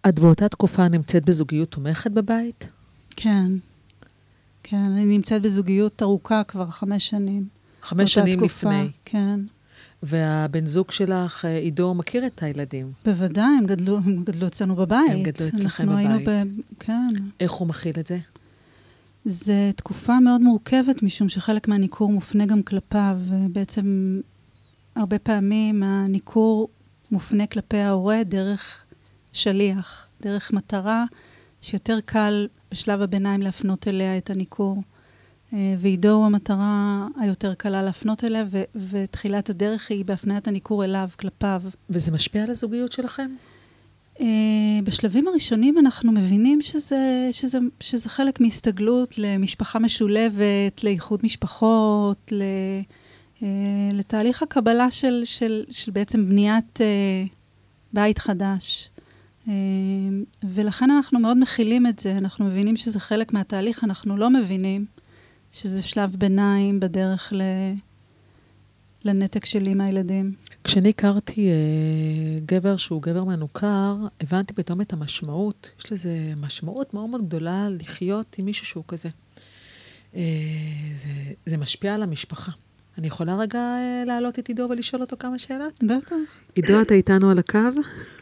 [0.09, 2.67] את באותה תקופה נמצאת בזוגיות תומכת בבית?
[3.15, 3.51] כן.
[4.63, 7.47] כן, אני נמצאת בזוגיות ארוכה כבר חמש שנים.
[7.81, 8.89] חמש שנים תקופה, לפני.
[9.05, 9.39] כן.
[10.03, 12.91] והבן זוג שלך, אה, עידו, מכיר את הילדים.
[13.05, 15.11] בוודאי, הם גדלו, הם גדלו אצלנו בבית.
[15.11, 16.47] הם גדלו אצלכם אנחנו היינו בבית.
[16.47, 16.61] ב...
[16.79, 17.09] כן.
[17.39, 18.19] איך הוא מכיל את זה?
[19.25, 24.19] זו תקופה מאוד מורכבת, משום שחלק מהניכור מופנה גם כלפיו, ובעצם
[24.95, 26.69] הרבה פעמים הניכור
[27.11, 28.85] מופנה כלפי ההורה דרך
[29.33, 31.05] שליח, דרך מטרה
[31.61, 34.77] שיותר קל בשלב הביניים להפנות אליה את הניכור.
[35.53, 41.09] אה, ועידו הוא המטרה היותר קלה להפנות אליה, ו- ותחילת הדרך היא בהפניית הניכור אליו,
[41.19, 41.61] כלפיו.
[41.89, 43.31] וזה משפיע על הזוגיות שלכם?
[44.21, 44.23] Uh,
[44.83, 52.43] בשלבים הראשונים אנחנו מבינים שזה, שזה, שזה חלק מהסתגלות למשפחה משולבת, לאיחוד משפחות, ל,
[53.39, 53.43] uh,
[53.93, 57.29] לתהליך הקבלה של, של, של בעצם בניית uh,
[57.93, 58.89] בית חדש.
[60.43, 64.85] ולכן אנחנו מאוד מכילים את זה, אנחנו מבינים שזה חלק מהתהליך, אנחנו לא מבינים
[65.51, 67.41] שזה שלב ביניים בדרך ל,
[69.05, 70.31] לנתק שלי מהילדים.
[70.63, 75.71] כשאני הכרתי אה, גבר שהוא גבר מנוכר, הבנתי פתאום את המשמעות.
[75.79, 79.09] יש לזה משמעות מאוד מאוד גדולה לחיות עם מישהו שהוא כזה.
[80.15, 80.21] אה,
[80.95, 81.09] זה,
[81.45, 82.51] זה משפיע על המשפחה.
[82.97, 85.83] אני יכולה רגע אה, לעלות את עידו ולשאול אותו כמה שאלות?
[85.83, 86.15] בטח.
[86.55, 87.59] עידו, אתה איתנו על הקו?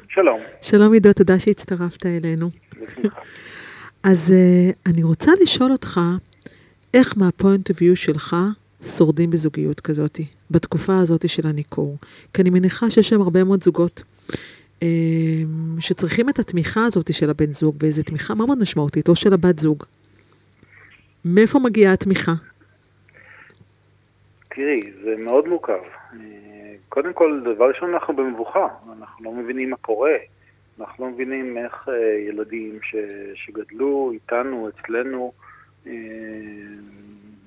[0.09, 0.39] שלום.
[0.61, 2.49] שלום עידו, תודה שהצטרפת אלינו.
[2.81, 3.21] בשמחה.
[4.03, 5.99] אז uh, אני רוצה לשאול אותך,
[6.93, 8.35] איך מהפוינט of view שלך
[8.83, 10.19] שורדים בזוגיות כזאת,
[10.51, 11.97] בתקופה הזאת של הניכור?
[12.33, 14.03] כי אני מניחה שיש שם הרבה מאוד זוגות
[14.79, 14.83] um,
[15.79, 19.83] שצריכים את התמיכה הזאת של הבן זוג, ואיזו תמיכה מאוד משמעותית, או של הבת זוג.
[21.25, 22.31] מאיפה מגיעה התמיכה?
[24.49, 25.73] תראי, זה מאוד מורכב.
[26.13, 26.19] אה,
[26.89, 28.67] קודם כל, דבר ראשון, אנחנו במבוכה.
[28.97, 30.15] אנחנו לא מבינים מה קורה.
[30.79, 32.95] אנחנו לא מבינים איך אה, ילדים ש,
[33.35, 35.31] שגדלו איתנו, אצלנו,
[35.87, 35.91] אה,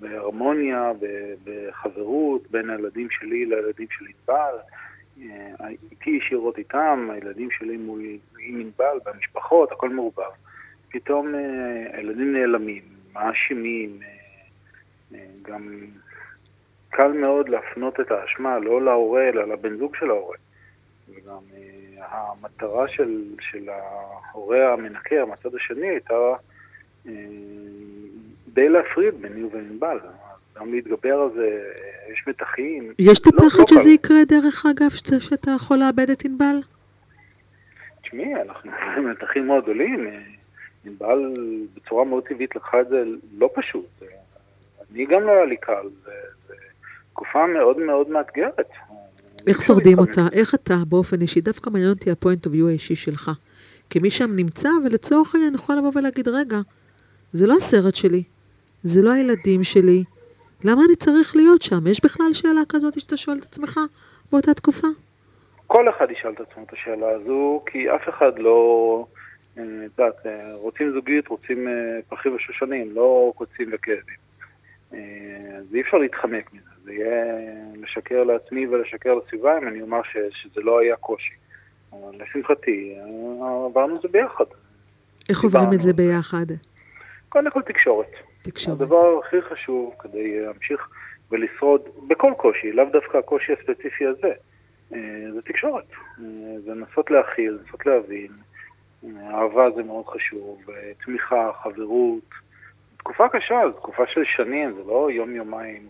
[0.02, 0.92] בהרמוניה,
[1.44, 4.56] בחברות, בין הילדים שלי לילדים של ענבל.
[5.22, 8.00] אה, איתי ישירות איתם, הילדים שלי מול
[8.40, 10.32] עם ענבל, במשפחות, הכל מעורבב.
[10.88, 14.08] פתאום אה, הילדים נעלמים, מאשימים, אה,
[15.14, 15.68] אה, גם
[16.90, 20.36] קל מאוד להפנות את האשמה לא להורה אלא לבן זוג של ההורה.
[21.08, 26.14] וגם אה, המטרה של, של ההורה המנקר מהצד השני הייתה
[27.06, 27.12] אה,
[28.52, 29.98] די להפריד ביני ובין ענבל.
[30.58, 31.60] גם להתגבר על זה,
[32.12, 32.92] יש מתחים.
[32.98, 33.66] יש את לא- הפחד לא.
[33.78, 36.56] שזה יקרה, דרך אגב, שאתה, שאתה יכול לאבד את ענבל?
[38.02, 38.70] תשמעי, אנחנו
[39.10, 40.06] מתחים מאוד גדולים.
[40.84, 41.32] ענבל
[41.74, 43.04] בצורה מאוד טבעית לקחה את זה
[43.38, 44.02] לא פשוט.
[44.92, 46.10] אני גם לא היה לי קל, זה
[47.12, 48.68] תקופה מאוד מאוד מאתגרת.
[49.46, 49.98] איך אי שורדים.
[49.98, 50.26] אותה?
[50.32, 51.40] איך אתה באופן אישי?
[51.40, 53.30] דווקא מעניין אותי הפוינט אוף יו האישי שלך.
[53.90, 56.56] כמי שם נמצא, ולצורך העניין יכול לבוא ולהגיד, רגע,
[57.32, 58.22] זה לא הסרט שלי,
[58.82, 60.02] זה לא הילדים שלי,
[60.64, 61.86] למה אני צריך להיות שם?
[61.86, 63.80] יש בכלל שאלה כזאת שאתה שואל את עצמך
[64.32, 64.86] באותה תקופה?
[65.66, 69.06] כל אחד ישאל את עצמו את השאלה הזו, כי אף אחד לא,
[69.58, 71.72] אה, את יודעת, אה, רוצים זוגיות, רוצים אה,
[72.08, 74.22] פרחים ושושנים, לא קוצים וכאבים.
[75.58, 77.24] אז אי אפשר להתחמק מזה, זה יהיה
[77.74, 81.34] לשקר לעצמי ולשקר לסביבה אם אני אומר ש, שזה לא היה קושי.
[81.92, 82.94] אבל לשמחתי,
[83.66, 84.44] עברנו את זה ביחד.
[85.28, 85.92] איך עוברים את זה.
[85.92, 86.46] ביחד?
[87.28, 88.31] קודם כל תקשורת.
[88.42, 88.80] תקשורת.
[88.80, 90.88] הדבר הכי חשוב כדי להמשיך
[91.30, 94.32] ולשרוד בכל קושי, לאו דווקא הקושי הספציפי הזה,
[94.94, 95.84] אה, זה תקשורת.
[95.92, 96.24] אה,
[96.64, 98.32] זה לנסות להכיל, לנסות להבין.
[99.04, 102.30] אה, אהבה זה מאוד חשוב, אה, תמיכה, חברות.
[102.96, 105.88] תקופה קשה, זו תקופה של שנים, זה לא יום-יומיים.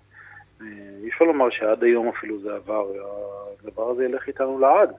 [0.61, 0.67] אה,
[1.03, 2.87] אי אפשר לומר שעד היום אפילו זה עבר,
[3.63, 4.91] הדבר הזה ילך איתנו לעד.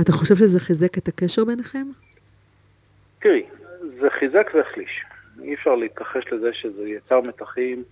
[0.00, 1.86] אתה חושב שזה חיזק את הקשר ביניכם?
[3.20, 3.42] תראי,
[4.00, 5.04] זה חיזק והחליש.
[5.42, 7.82] אי אפשר להתכחש לזה שזה יצר מתחים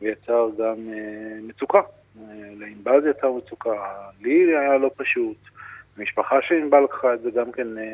[0.00, 1.78] ויצר גם אה, מצוקה.
[1.78, 2.24] אה,
[2.58, 3.84] לענבל זה יצר מצוקה,
[4.20, 5.36] לי היה לא פשוט.
[5.98, 7.84] המשפחה של ענבל לקחה את זה גם כן, אה,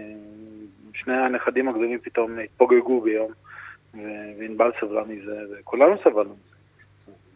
[0.94, 3.32] שני הנכדים הגדולים פתאום התפוגגו ביום,
[4.38, 6.56] וענבל סבלה מזה, וכולנו סבלנו מזה.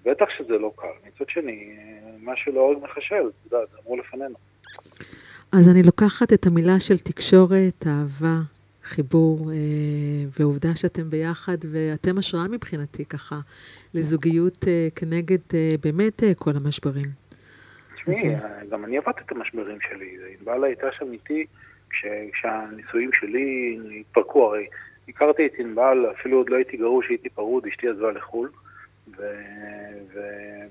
[0.04, 0.86] בטח שזה לא קל.
[1.06, 4.34] מצד שני, אה, מה שלא עוד מחשל, אתה יודע, זה אמור לפנינו.
[5.52, 8.36] אז אני לוקחת את המילה של תקשורת, אהבה,
[8.90, 9.56] חיבור, אה,
[10.38, 13.38] ועובדה שאתם ביחד, ואתם השראה מבחינתי ככה,
[13.94, 17.06] לזוגיות אה, כנגד אה, באמת אה, כל המשברים.
[17.94, 18.34] תשמעי,
[18.70, 20.16] גם אני עברתי את המשברים שלי.
[20.38, 21.46] ענבל הייתה שם איתי
[21.90, 24.66] כש- כשהנישואים שלי התפרקו, הרי
[25.08, 28.50] הכרתי את ענבל, אפילו עוד לא הייתי גרוש, הייתי פרוד, אשתי עזבה לחו"ל,
[29.18, 29.22] ו...
[30.14, 30.20] ו...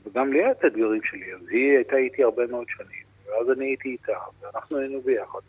[0.06, 3.66] וגם לי היה את האתגרים שלי, אז היא הייתה איתי הרבה מאוד שנים, ואז אני
[3.66, 5.40] הייתי איתה, ואנחנו היינו ביחד.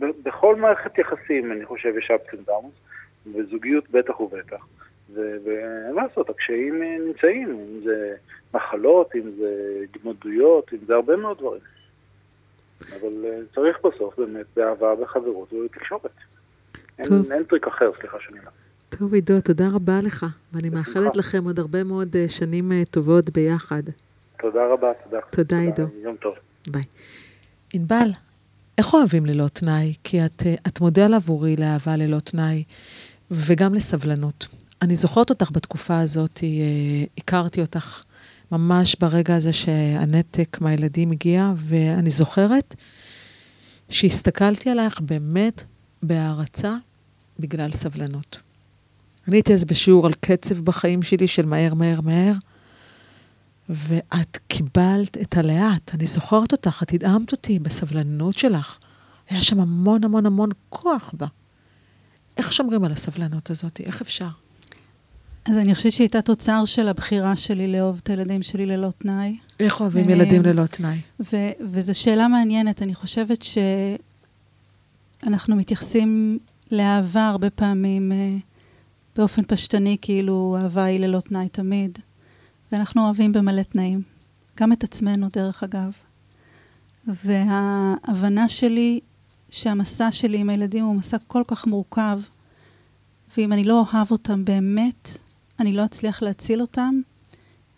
[0.00, 4.66] ובכל מערכת יחסים, אני חושב, יש ups and downs, וזוגיות בטח ובטח.
[5.14, 8.14] ו- ואין מה לעשות, הקשיים אה, נמצאים, אם זה
[8.54, 11.60] מחלות, אם זה התמודדויות, אם זה הרבה מאוד דברים.
[12.80, 16.10] אבל אה, צריך בסוף באמת באהבה, בחברות ובתקשורת.
[16.98, 17.06] אין.
[17.32, 18.50] אין טריק אחר, סליחה שאני אומר.
[18.98, 20.68] טוב, עידו, תודה רבה לך, ואני.
[20.68, 23.82] מאחלת לכם עוד הרבה מאוד אה, שנים טובות ביחד.
[24.40, 25.20] תודה רבה, תודה.
[25.30, 25.82] תודה, עידו.
[26.02, 26.34] יום טוב.
[26.66, 26.82] ביי.
[27.74, 28.08] ענבל,
[28.78, 29.94] איך אוהבים ללא תנאי?
[30.04, 32.64] כי את, אה, את מודל עבורי לאהבה ללא תנאי,
[33.30, 34.48] וגם לסבלנות.
[34.82, 38.02] אני זוכרת אותך בתקופה הזאת, אה, הכרתי אותך
[38.52, 42.74] ממש ברגע הזה שהנתק מהילדים הגיע, ואני זוכרת
[43.88, 45.64] שהסתכלתי עלייך באמת
[46.02, 46.74] בהערצה
[47.38, 48.38] בגלל סבלנות.
[49.28, 52.32] אני הייתי אז בשיעור על קצב בחיים שלי של מהר, מהר, מהר,
[53.68, 55.94] ואת קיבלת את הלאט.
[55.94, 58.78] אני זוכרת אותך, את הדהמת אותי בסבלנות שלך.
[59.30, 61.26] היה שם המון המון המון כוח בה.
[62.36, 63.80] איך שומרים על הסבלנות הזאת?
[63.80, 64.28] איך אפשר?
[65.46, 69.36] אז אני חושבת שהייתה תוצר של הבחירה שלי לאהוב את הילדים שלי ללא תנאי.
[69.60, 71.00] איך אוהבים ילדים ללא תנאי?
[71.20, 72.82] ו- וזו שאלה מעניינת.
[72.82, 73.44] אני חושבת
[75.22, 76.38] שאנחנו מתייחסים
[76.70, 78.36] לאהבה הרבה פעמים אה,
[79.16, 81.98] באופן פשטני, כאילו אהבה היא ללא תנאי תמיד.
[82.72, 84.02] ואנחנו אוהבים במלא תנאים.
[84.56, 85.92] גם את עצמנו, דרך אגב.
[87.06, 89.00] וההבנה שלי
[89.50, 92.20] שהמסע שלי עם הילדים הוא מסע כל כך מורכב,
[93.36, 95.18] ואם אני לא אוהב אותם באמת,
[95.60, 97.00] אני לא אצליח להציל אותם,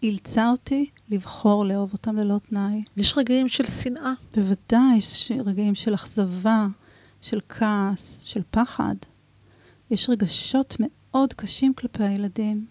[0.03, 2.83] אילצה אותי לבחור לאהוב אותם ללא תנאי.
[2.97, 4.13] יש רגעים של שנאה.
[4.37, 6.67] בוודאי, יש רגעים של אכזבה,
[7.21, 8.95] של כעס, של פחד.
[9.91, 12.67] יש רגשות מאוד קשים כלפי הילדים.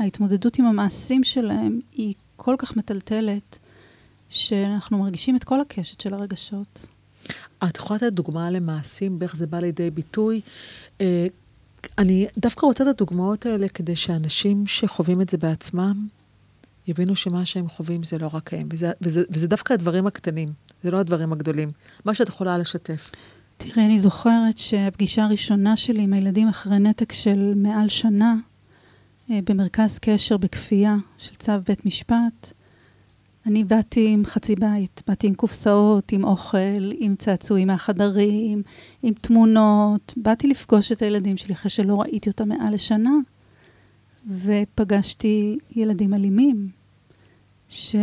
[0.00, 3.58] ההתמודדות עם המעשים שלהם היא כל כך מטלטלת,
[4.28, 6.86] שאנחנו מרגישים את כל הקשת של הרגשות.
[7.64, 10.40] את יכולה לתת דוגמה למעשים, באיך זה בא לידי ביטוי?
[11.00, 11.26] אה,
[11.98, 16.06] אני דווקא רוצה את הדוגמאות האלה כדי שאנשים שחווים את זה בעצמם,
[16.86, 20.48] יבינו שמה שהם חווים זה לא רק הם, וזה, וזה, וזה דווקא הדברים הקטנים,
[20.82, 21.70] זה לא הדברים הגדולים.
[22.04, 23.10] מה שאת יכולה לשתף.
[23.56, 28.34] תראי, אני זוכרת שהפגישה הראשונה שלי עם הילדים אחרי נתק של מעל שנה,
[29.28, 32.52] במרכז קשר בכפייה של צו בית משפט,
[33.46, 38.62] אני באתי עם חצי בית, באתי עם קופסאות, עם אוכל, עם צעצועים מהחדרים,
[39.02, 40.14] עם תמונות.
[40.16, 43.14] באתי לפגוש את הילדים שלי אחרי שלא ראיתי אותם מעל לשנה,
[44.30, 46.68] ופגשתי ילדים אלימים,
[47.68, 47.96] ש...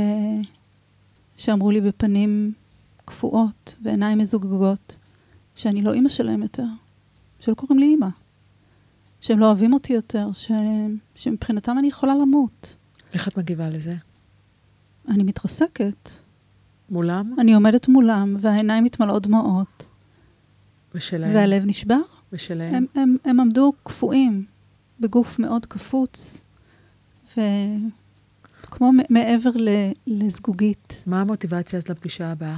[1.37, 2.53] שאמרו לי בפנים
[3.05, 4.97] קפואות ועיניים מזוגגות,
[5.55, 6.65] שאני לא אימא שלהם יותר,
[7.39, 8.07] שלא קוראים לי אימא,
[9.21, 10.51] שהם לא אוהבים אותי יותר, ש...
[11.15, 12.75] שמבחינתם אני יכולה למות.
[13.13, 13.95] איך את מגיבה לזה?
[15.07, 16.09] אני מתרסקת.
[16.89, 19.87] מולם אני עומדת מולם, והעיניים מתמלאות דמעות,
[20.95, 21.35] ושלהם?
[21.35, 21.99] והלב נשבר.
[22.33, 22.73] ושלהם?
[22.75, 24.45] הם, הם, הם עמדו קפואים,
[24.99, 26.43] בגוף מאוד קפוץ,
[27.37, 29.69] וכמו מעבר ל,
[30.07, 31.03] לזגוגית.
[31.05, 32.57] מה המוטיבציה אז לפגישה הבאה?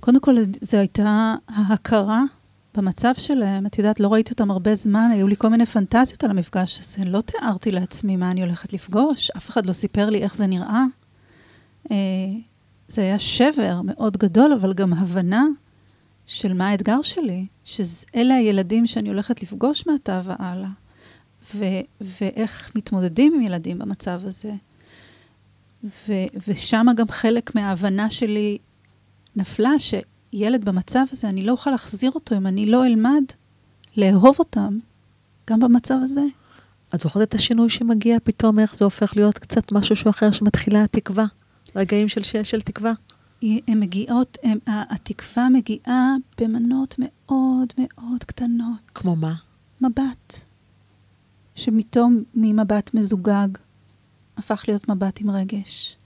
[0.00, 2.24] קודם כל, זו הייתה ההכרה
[2.76, 3.66] במצב שלהם.
[3.66, 7.04] את יודעת, לא ראיתי אותם הרבה זמן, היו לי כל מיני פנטזיות על המפגש הזה.
[7.04, 10.84] לא תיארתי לעצמי מה אני הולכת לפגוש, אף אחד לא סיפר לי איך זה נראה.
[11.90, 11.96] אה,
[12.88, 15.44] זה היה שבר מאוד גדול, אבל גם הבנה
[16.26, 20.68] של מה האתגר שלי, שאלה הילדים שאני הולכת לפגוש מעתה והלאה,
[21.54, 24.52] ו- ואיך מתמודדים עם ילדים במצב הזה.
[25.84, 28.58] ו- ושם גם חלק מההבנה שלי
[29.36, 29.78] נפלה,
[30.34, 33.22] שילד במצב הזה, אני לא אוכל להחזיר אותו אם אני לא אלמד
[33.96, 34.78] לאהוב אותם,
[35.50, 36.20] גם במצב הזה.
[36.94, 40.84] את זוכרת את השינוי שמגיע פתאום, איך זה הופך להיות קצת משהו שהוא אחר, שמתחילה
[40.84, 41.24] התקווה?
[41.76, 42.92] רגעים של, של, של תקווה?
[43.42, 48.90] הן מגיעות, הם, התקווה מגיעה במנות מאוד מאוד קטנות.
[48.94, 49.34] כמו מה?
[49.80, 50.40] מבט,
[51.54, 53.48] שפתאום ממבט מזוגג
[54.36, 55.96] הפך להיות מבט עם רגש.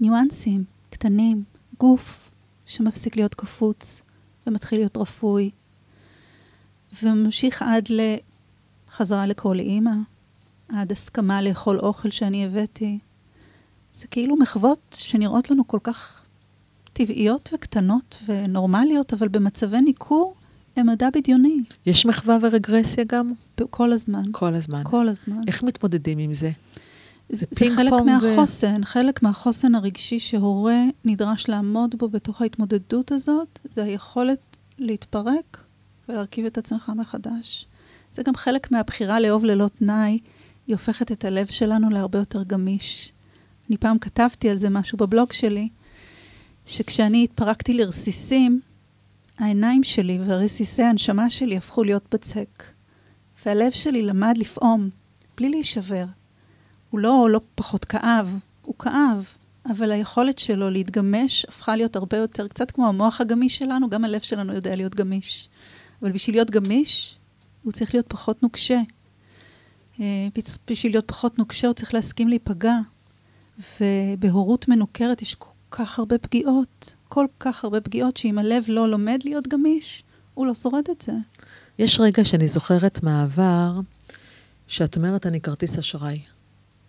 [0.00, 1.42] ניואנסים קטנים,
[1.80, 2.25] גוף
[2.66, 4.02] שמפסיק להיות קפוץ
[4.46, 5.50] ומתחיל להיות רפוי,
[7.02, 7.88] וממשיך עד
[8.88, 9.94] לחזרה לקרוא לאימא,
[10.68, 12.98] עד הסכמה לאכול אוכל שאני הבאתי.
[14.00, 16.22] זה כאילו מחוות שנראות לנו כל כך
[16.92, 20.34] טבעיות וקטנות ונורמליות, אבל במצבי ניכור
[20.76, 23.32] הם מדע בדיוני, יש מחווה ורגרסיה גם?
[23.70, 24.22] כל הזמן.
[24.32, 24.82] כל הזמן.
[24.84, 25.40] כל הזמן.
[25.46, 26.50] איך מתמודדים עם זה?
[27.28, 32.42] זה, זה פינג חלק פונג ו- מהחוסן, חלק מהחוסן הרגשי שהורה נדרש לעמוד בו בתוך
[32.42, 35.64] ההתמודדות הזאת, זה היכולת להתפרק
[36.08, 37.66] ולהרכיב את עצמך מחדש.
[38.14, 40.18] זה גם חלק מהבחירה לאהוב ללא תנאי,
[40.66, 43.12] היא הופכת את הלב שלנו להרבה יותר גמיש.
[43.68, 45.68] אני פעם כתבתי על זה משהו בבלוג שלי,
[46.66, 48.60] שכשאני התפרקתי לרסיסים,
[49.38, 52.62] העיניים שלי ורסיסי הנשמה שלי הפכו להיות בצק.
[53.46, 54.88] והלב שלי למד לפעום,
[55.36, 56.04] בלי להישבר.
[56.96, 59.26] הוא לא, לא פחות כאב, הוא כאב,
[59.70, 64.20] אבל היכולת שלו להתגמש הפכה להיות הרבה יותר, קצת כמו המוח הגמיש שלנו, גם הלב
[64.20, 65.48] שלנו יודע להיות גמיש.
[66.02, 67.18] אבל בשביל להיות גמיש,
[67.62, 68.80] הוא צריך להיות פחות נוקשה.
[70.00, 70.28] אה,
[70.70, 72.78] בשביל להיות פחות נוקשה, הוא צריך להסכים להיפגע.
[73.80, 79.18] ובהורות מנוכרת יש כל כך הרבה פגיעות, כל כך הרבה פגיעות, שאם הלב לא לומד
[79.24, 80.02] להיות גמיש,
[80.34, 81.12] הוא לא שורד את זה.
[81.78, 83.80] יש רגע שאני זוכרת מהעבר,
[84.66, 86.35] שאת אומרת, אני כרטיס אשראי.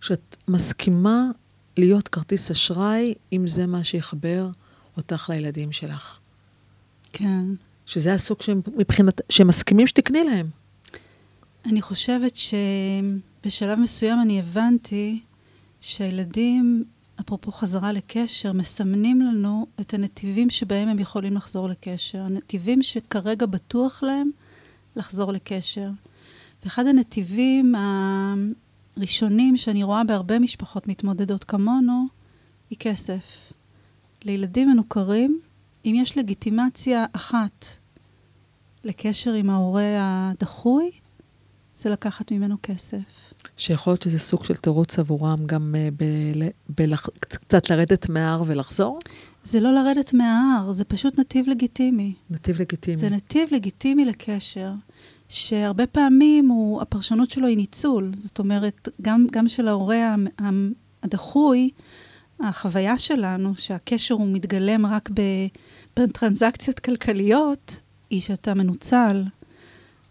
[0.01, 1.23] שאת מסכימה
[1.77, 4.49] להיות כרטיס אשראי, אם זה מה שיחבר
[4.97, 6.17] אותך לילדים שלך.
[7.13, 7.45] כן.
[7.85, 10.49] שזה הסוג שמבחינת, שהם מסכימים שתקני להם.
[11.65, 15.19] אני חושבת שבשלב מסוים אני הבנתי
[15.81, 16.83] שהילדים,
[17.19, 22.19] אפרופו חזרה לקשר, מסמנים לנו את הנתיבים שבהם הם יכולים לחזור לקשר.
[22.19, 24.29] הנתיבים שכרגע בטוח להם
[24.95, 25.89] לחזור לקשר.
[26.63, 27.75] ואחד הנתיבים
[28.97, 32.05] הראשונים שאני רואה בהרבה משפחות מתמודדות כמונו,
[32.69, 33.53] היא כסף.
[34.25, 35.39] לילדים מנוכרים,
[35.85, 37.65] אם יש לגיטימציה אחת
[38.83, 40.91] לקשר עם ההורה הדחוי,
[41.77, 43.33] זה לקחת ממנו כסף.
[43.57, 47.09] שיכול להיות שזה סוג של תירוץ עבורם גם uh, ב- בלח...
[47.19, 48.99] קצת לרדת מההר ולחזור?
[49.43, 52.13] זה לא לרדת מההר, זה פשוט נתיב לגיטימי.
[52.29, 52.97] נתיב לגיטימי.
[52.97, 54.71] זה נתיב לגיטימי לקשר,
[55.29, 58.11] שהרבה פעמים הוא, הפרשנות שלו היא ניצול.
[58.19, 60.15] זאת אומרת, גם, גם של ההורה
[61.03, 61.69] הדחוי,
[62.39, 65.09] החוויה שלנו, שהקשר הוא מתגלם רק
[65.99, 69.23] בטרנזקציות כלכליות, היא שאתה מנוצל.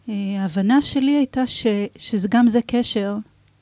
[0.09, 1.67] אה, ההבנה שלי הייתה ש,
[1.99, 3.17] שזה גם זה קשר,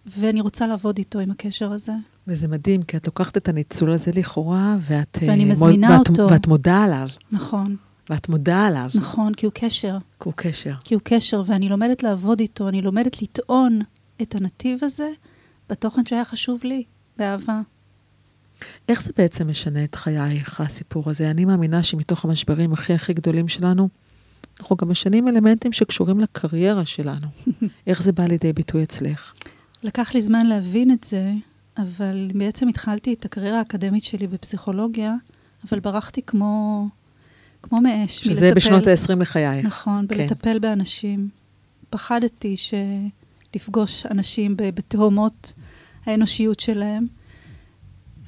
[0.07, 1.93] ואני רוצה לעבוד איתו עם הקשר הזה.
[2.29, 5.19] וזה מדהים, כי את לוקחת את הניצול הזה לכאורה, ואת...
[5.23, 6.27] אה, ואני מוד- מזמינה ואת, אותו.
[6.31, 7.09] ואת מודה עליו.
[7.33, 7.77] נכון,
[8.11, 8.91] ואת מודה עליו.
[8.95, 9.97] נכון, כי הוא קשר.
[10.21, 10.75] כי הוא קשר.
[10.85, 13.81] כי הוא קשר, ואני לומדת לעבוד איתו, אני לומדת לטעון
[14.23, 15.09] את הנתיב הזה
[15.69, 16.85] בתוכן שהיה חשוב לי,
[17.17, 17.61] באהבה.
[18.89, 21.31] איך זה בעצם משנה את חייך, הסיפור הזה?
[21.31, 23.89] אני מאמינה שמתוך המשברים הכי הכי גדולים שלנו,
[24.61, 27.27] אנחנו גם משנים אלמנטים שקשורים לקריירה שלנו.
[27.87, 29.33] איך זה בא לידי ביטוי אצלך?
[29.83, 31.33] לקח לי זמן להבין את זה,
[31.79, 35.15] אבל בעצם התחלתי את הקריירה האקדמית שלי בפסיכולוגיה,
[35.69, 36.87] אבל ברחתי כמו,
[37.65, 38.21] כמו מאש.
[38.21, 39.67] שזה מלטפל- בשנות ה-20 לחייך.
[39.67, 40.17] נכון, כן.
[40.17, 41.29] בלטפל באנשים.
[41.91, 42.75] פחדתי ש...
[43.55, 45.53] לפגוש אנשים בתהומות
[46.07, 47.07] האנושיות שלהם.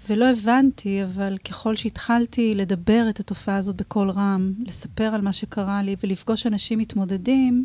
[0.09, 5.83] ולא הבנתי, אבל ככל שהתחלתי לדבר את התופעה הזאת בקול רם, לספר על מה שקרה
[5.83, 7.65] לי ולפגוש אנשים מתמודדים,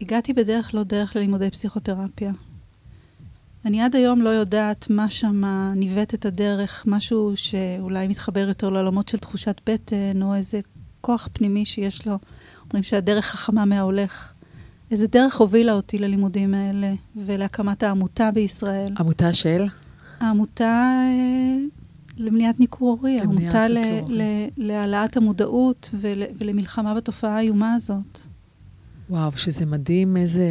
[0.00, 2.32] הגעתי בדרך לא דרך ללימודי פסיכותרפיה.
[3.64, 5.42] אני עד היום לא יודעת מה שם
[5.76, 10.60] ניווט את הדרך, משהו שאולי מתחבר יותר לעולמות של תחושת בטן, או איזה
[11.00, 12.18] כוח פנימי שיש לו.
[12.64, 14.32] אומרים שהדרך חכמה מההולך.
[14.90, 18.92] איזה דרך הובילה אותי ללימודים האלה ולהקמת העמותה בישראל.
[18.98, 19.64] עמותה של?
[20.20, 20.64] העמותה
[21.08, 21.56] אה,
[22.16, 23.18] למניעת ניכור הורי.
[24.08, 24.22] ל-
[24.56, 28.18] להעלאת המודעות ול- ולמלחמה בתופעה האיומה הזאת.
[29.10, 30.46] וואו, שזה מדהים איזה...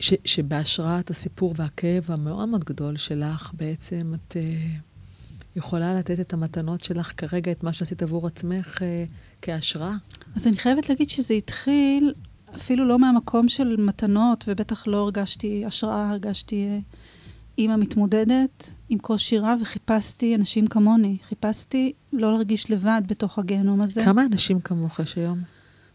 [0.00, 6.80] ש, שבהשראת הסיפור והכאב המאוד מאוד גדול שלך, בעצם את uh, יכולה לתת את המתנות
[6.80, 8.82] שלך כרגע, את מה שעשית עבור עצמך uh,
[9.42, 9.94] כהשראה.
[10.36, 12.12] אז אני חייבת להגיד שזה התחיל
[12.56, 16.78] אפילו לא מהמקום של מתנות, ובטח לא הרגשתי השראה, הרגשתי אה,
[17.58, 21.16] אימא מתמודדת עם קושי רב, וחיפשתי אנשים כמוני.
[21.28, 24.04] חיפשתי לא להרגיש לבד בתוך הגיהנום הזה.
[24.04, 25.38] כמה אנשים כמוך יש היום?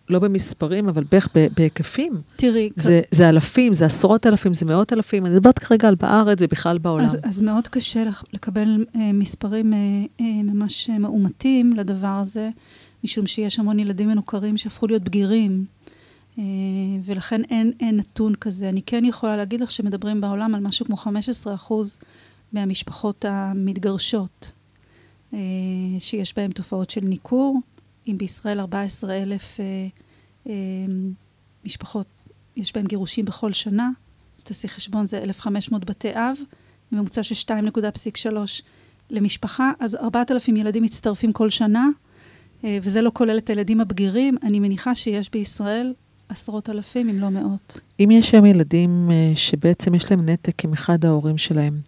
[0.09, 2.13] לא במספרים, אבל בערך בהיקפים.
[2.35, 5.25] תראי, זה, זה אלפים, זה עשרות אלפים, זה מאות אלפים.
[5.25, 7.05] אני מדברת כרגע על בארץ ובכלל בעולם.
[7.05, 9.77] אז, אז מאוד קשה לח- לקבל אה, מספרים אה,
[10.21, 12.49] אה, ממש אה, מאומתים לדבר הזה,
[13.03, 15.65] משום שיש המון ילדים מנוכרים שהפכו להיות בגירים,
[16.39, 16.43] אה,
[17.05, 18.69] ולכן אין, אין נתון כזה.
[18.69, 21.99] אני כן יכולה להגיד לך שמדברים בעולם על משהו כמו 15 אחוז
[22.53, 24.51] מהמשפחות המתגרשות,
[25.33, 25.39] אה,
[25.99, 27.59] שיש בהן תופעות של ניכור.
[28.07, 29.87] אם בישראל 14 אלף אה,
[30.47, 30.53] אה,
[31.65, 32.07] משפחות,
[32.55, 33.89] יש בהן גירושים בכל שנה,
[34.37, 36.37] אז תעשי חשבון, זה 1,500 בתי אב,
[36.91, 38.63] ממוצע של 2.3
[39.09, 41.87] למשפחה, אז 4,000 ילדים מצטרפים כל שנה
[42.63, 45.93] אה, וזה לא כולל את הילדים הבגירים, אני מניחה שיש בישראל
[46.29, 47.79] עשרות אלפים, אם לא מאות.
[47.99, 51.81] אם יש שם ילדים שבעצם יש להם נתק עם אחד ההורים שלהם,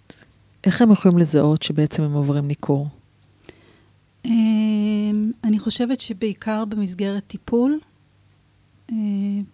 [0.64, 2.88] איך הם יכולים לזהות שבעצם הם עוברים ניכור?
[4.26, 4.32] אה,
[5.44, 7.80] אני חושבת שבעיקר במסגרת טיפול,
[8.92, 8.96] אה,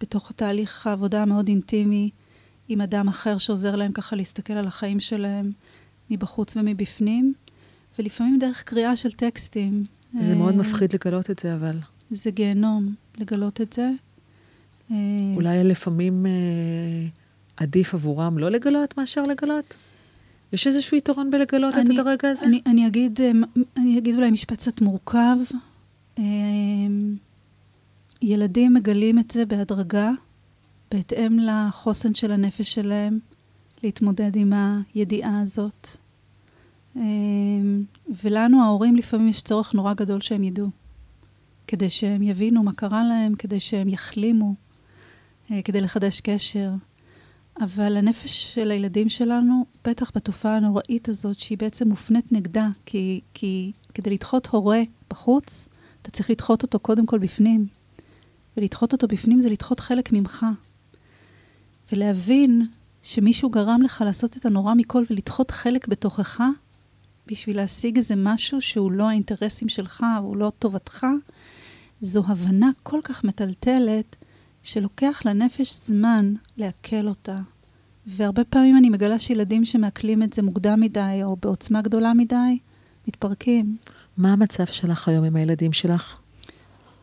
[0.00, 2.10] בתוך תהליך העבודה המאוד אינטימי
[2.68, 5.52] עם אדם אחר שעוזר להם ככה להסתכל על החיים שלהם
[6.10, 7.34] מבחוץ ומבפנים,
[7.98, 9.82] ולפעמים דרך קריאה של טקסטים.
[10.20, 11.78] זה מאוד אה, מפחיד לגלות את זה, אבל
[12.10, 13.90] זה גיהנום לגלות את זה.
[14.90, 14.96] אה,
[15.34, 16.32] אולי לפעמים אה,
[17.56, 19.74] עדיף עבורם לא לגלות מאשר לגלות?
[20.52, 22.44] יש איזשהו יתרון בלגלות את אני- הרגע הזה?
[22.46, 23.30] אני, אני, אגיד, אה,
[23.76, 25.36] אני אגיד אולי משפט קצת מורכב.
[26.18, 26.24] אה,
[28.22, 30.10] ילדים מגלים את זה בהדרגה,
[30.90, 33.18] בהתאם לחוסן של הנפש שלהם,
[33.82, 34.52] להתמודד עם
[34.94, 35.88] הידיעה הזאת.
[36.96, 37.02] אה,
[38.24, 40.68] ולנו, ההורים, לפעמים יש צורך נורא גדול שהם ידעו.
[41.66, 44.54] כדי שהם יבינו מה קרה להם, כדי שהם יחלימו,
[45.64, 46.70] כדי לחדש קשר.
[47.60, 53.72] אבל הנפש של הילדים שלנו, בטח בתופעה הנוראית הזאת, שהיא בעצם מופנית נגדה, כי, כי
[53.94, 55.68] כדי לדחות הורה בחוץ,
[56.02, 57.66] אתה צריך לדחות אותו קודם כל בפנים.
[58.56, 60.46] ולדחות אותו בפנים זה לדחות חלק ממך.
[61.92, 62.66] ולהבין
[63.02, 66.40] שמישהו גרם לך לעשות את הנורא מכל ולדחות חלק בתוכך,
[67.26, 71.06] בשביל להשיג איזה משהו שהוא לא האינטרסים שלך, הוא לא טובתך,
[72.00, 74.16] זו הבנה כל כך מטלטלת,
[74.66, 77.38] שלוקח לנפש זמן לעכל אותה.
[78.06, 82.58] והרבה פעמים אני מגלה שילדים שמעכלים את זה מוקדם מדי, או בעוצמה גדולה מדי,
[83.08, 83.76] מתפרקים.
[84.16, 86.18] מה המצב שלך היום עם הילדים שלך?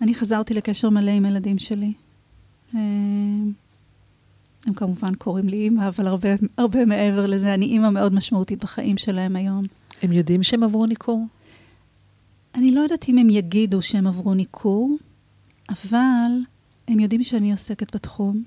[0.02, 1.94] אני חזרתי לקשר מלא עם הילדים שלי.
[2.76, 2.80] אה,
[4.66, 8.98] הם כמובן קוראים לי אימא, אבל הרבה, הרבה מעבר לזה, אני אימא מאוד משמעותית בחיים
[8.98, 9.66] שלהם היום.
[10.02, 11.26] הם יודעים שהם עברו ניכור?
[12.56, 14.98] אני לא יודעת אם הם יגידו שהם עברו ניכור,
[15.70, 16.32] אבל
[16.88, 18.44] הם יודעים שאני עוסקת בתחום.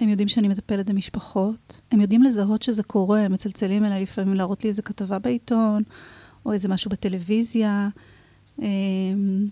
[0.00, 1.80] הם יודעים שאני מטפלת במשפחות.
[1.92, 5.82] הם יודעים לזהות שזה קורה, הם מצלצלים אליי לפעמים להראות לי איזה כתבה בעיתון,
[6.46, 7.88] או איזה משהו בטלוויזיה.
[8.58, 9.48] הם,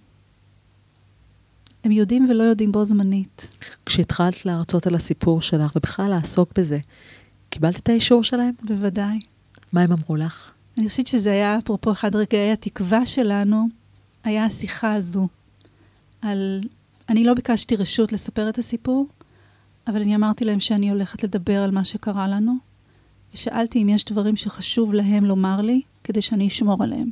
[1.84, 3.58] הם יודעים ולא יודעים בו זמנית.
[3.86, 6.78] כשהתחלת להרצות על הסיפור שלך ובכלל לעסוק בזה,
[7.50, 8.54] קיבלת את האישור שלהם?
[8.62, 9.18] בוודאי.
[9.72, 10.50] מה הם אמרו לך?
[10.78, 13.68] אני חושבת שזה היה, אפרופו אחד רגעי התקווה שלנו,
[14.24, 15.28] היה השיחה הזו.
[16.22, 16.60] על...
[17.08, 19.06] אני לא ביקשתי רשות לספר את הסיפור,
[19.86, 22.56] אבל אני אמרתי להם שאני הולכת לדבר על מה שקרה לנו,
[23.34, 27.10] ושאלתי אם יש דברים שחשוב להם לומר לי, כדי שאני אשמור עליהם.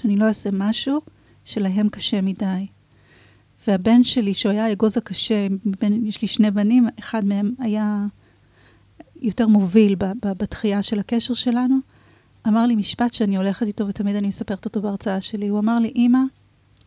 [0.00, 1.00] שאני לא אעשה משהו
[1.44, 2.66] שלהם קשה מדי.
[3.66, 5.46] והבן שלי, שהוא היה האגוז הקשה,
[5.80, 8.06] בין, יש לי שני בנים, אחד מהם היה
[9.16, 11.76] יותר מוביל ב- ב- בתחייה של הקשר שלנו,
[12.48, 15.48] אמר לי משפט שאני הולכת איתו ותמיד אני מספרת אותו בהרצאה שלי.
[15.48, 16.18] הוא אמר לי, אמא,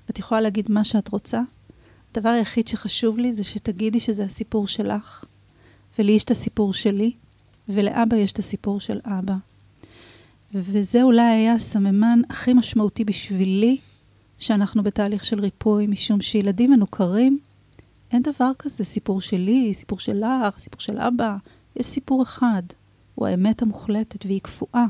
[0.10, 1.42] את יכולה להגיד מה שאת רוצה.
[2.18, 5.24] הדבר היחיד שחשוב לי זה שתגידי שזה הסיפור שלך,
[6.00, 7.12] ולי יש את הסיפור שלי,
[7.70, 9.36] ולאבא יש את הסיפור של אבא.
[10.54, 13.78] וזה אולי היה הסממן הכי משמעותי בשבילי,
[14.38, 17.40] שאנחנו בתהליך של ריפוי, משום שילדים מנוכרים,
[18.12, 21.38] אין דבר כזה סיפור שלי, סיפור שלך, סיפור של אבא.
[21.76, 22.64] יש סיפור אחד,
[23.16, 24.86] הוא האמת המוחלטת והיא קפואה.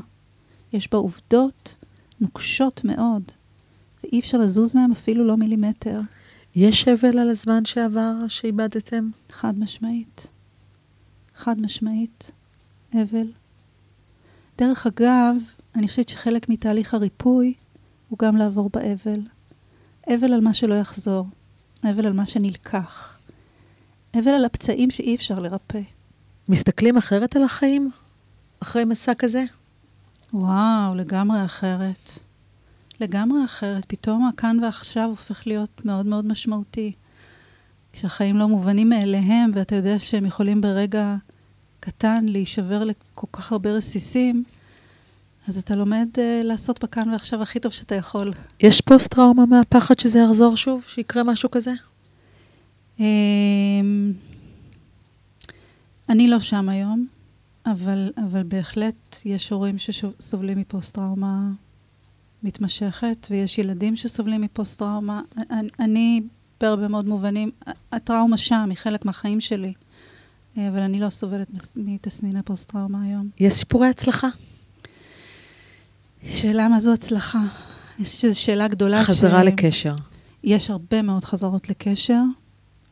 [0.72, 1.76] יש בה עובדות
[2.20, 3.22] נוקשות מאוד,
[4.04, 6.00] ואי אפשר לזוז מהם אפילו לא מילימטר.
[6.54, 9.10] יש אבל על הזמן שעבר שאיבדתם?
[9.30, 10.26] חד משמעית.
[11.36, 12.30] חד משמעית.
[12.94, 13.32] אבל.
[14.58, 15.36] דרך אגב,
[15.74, 17.54] אני חושבת שחלק מתהליך הריפוי
[18.08, 19.20] הוא גם לעבור באבל.
[20.06, 21.26] אבל על מה שלא יחזור.
[21.84, 23.18] אבל על מה שנלקח.
[24.14, 25.80] אבל על הפצעים שאי אפשר לרפא.
[26.48, 27.90] מסתכלים אחרת על החיים
[28.62, 29.44] אחרי מסע כזה?
[30.32, 32.18] וואו, לגמרי אחרת.
[33.02, 33.84] לגמרי אחרת.
[33.88, 36.92] פתאום הכאן ועכשיו הופך להיות מאוד מאוד משמעותי.
[37.92, 41.16] כשהחיים לא מובנים מאליהם, ואתה יודע שהם יכולים ברגע
[41.80, 44.44] קטן להישבר לכל כך הרבה רסיסים,
[45.48, 48.32] אז אתה לומד uh, לעשות בכאן ועכשיו הכי טוב שאתה יכול.
[48.60, 50.84] יש פוסט-טראומה מהפחד שזה יחזור שוב?
[50.88, 51.72] שיקרה משהו כזה?
[53.00, 54.12] אמ,
[56.08, 57.06] אני לא שם היום,
[57.66, 61.50] אבל, אבל בהחלט יש הורים שסובלים מפוסט-טראומה
[62.44, 65.20] מתמשכת, ויש ילדים שסובלים מפוסט-טראומה.
[65.50, 66.22] אני, אני
[66.60, 67.50] בהרבה מאוד מובנים,
[67.92, 69.72] הטראומה שם היא חלק מהחיים שלי,
[70.56, 73.28] אבל אני לא סובלת מתסמיני פוסט-טראומה היום.
[73.40, 74.28] יש סיפורי הצלחה?
[76.26, 77.38] שאלה מה זו הצלחה?
[77.96, 79.04] אני חושבת שזו שאלה גדולה.
[79.04, 79.46] חזרה ש...
[79.46, 79.94] לקשר.
[80.44, 82.22] יש הרבה מאוד חזרות לקשר,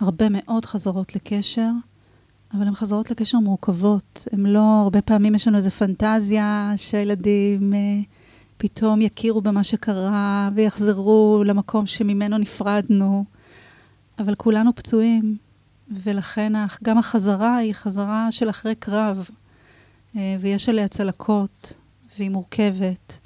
[0.01, 1.71] הרבה מאוד חזרות לקשר,
[2.55, 4.29] אבל הן חזרות לקשר מורכבות.
[4.33, 8.01] הן לא, הרבה פעמים יש לנו איזו פנטזיה שהילדים אה,
[8.63, 13.25] פתאום יכירו במה שקרה ויחזרו למקום שממנו נפרדנו,
[14.19, 15.37] אבל כולנו פצועים,
[15.91, 16.53] ולכן
[16.83, 19.29] גם החזרה היא חזרה של אחרי קרב,
[20.17, 21.73] אה, ויש עליה צלקות,
[22.19, 23.19] והיא מורכבת.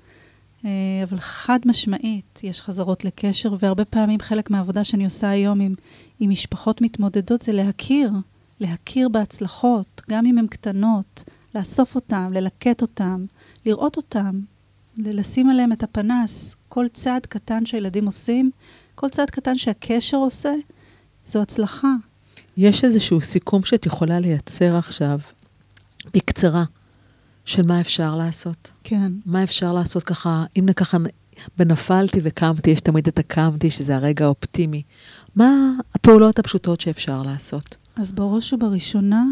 [0.64, 0.70] אה,
[1.02, 5.74] אבל חד משמעית, יש חזרות לקשר, והרבה פעמים חלק מהעבודה שאני עושה היום עם,
[6.20, 8.12] עם משפחות מתמודדות זה להכיר,
[8.60, 11.24] להכיר בהצלחות, גם אם הן קטנות,
[11.54, 13.24] לאסוף אותן, ללקט אותן,
[13.66, 14.40] לראות אותן,
[14.96, 16.56] לשים עליהם את הפנס.
[16.68, 18.50] כל צעד קטן שהילדים עושים,
[18.94, 20.52] כל צעד קטן שהקשר עושה,
[21.26, 21.92] זו הצלחה.
[22.56, 25.18] יש איזשהו סיכום שאת יכולה לייצר עכשיו,
[26.14, 26.64] בקצרה,
[27.44, 28.70] של מה אפשר לעשות?
[28.84, 29.12] כן.
[29.26, 30.98] מה אפשר לעשות ככה, אם ככה
[31.58, 34.82] בנפלתי וקמתי, יש תמיד את הקמתי, שזה הרגע האופטימי.
[35.36, 37.76] מה הפעולות הפשוטות שאפשר לעשות?
[37.96, 39.24] אז בראש ובראשונה,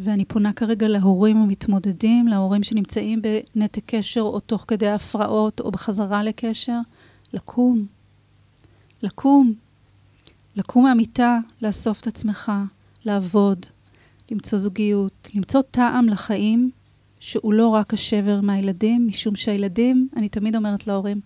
[0.00, 6.22] ואני פונה כרגע להורים המתמודדים, להורים שנמצאים בנתק קשר או תוך כדי הפרעות או בחזרה
[6.22, 6.78] לקשר,
[7.32, 7.86] לקום.
[9.02, 9.54] לקום.
[10.56, 12.52] לקום מהמיטה, לאסוף את עצמך,
[13.04, 13.66] לעבוד,
[14.30, 16.70] למצוא זוגיות, למצוא טעם לחיים,
[17.20, 21.20] שהוא לא רק השבר מהילדים, משום שהילדים, אני תמיד אומרת להורים,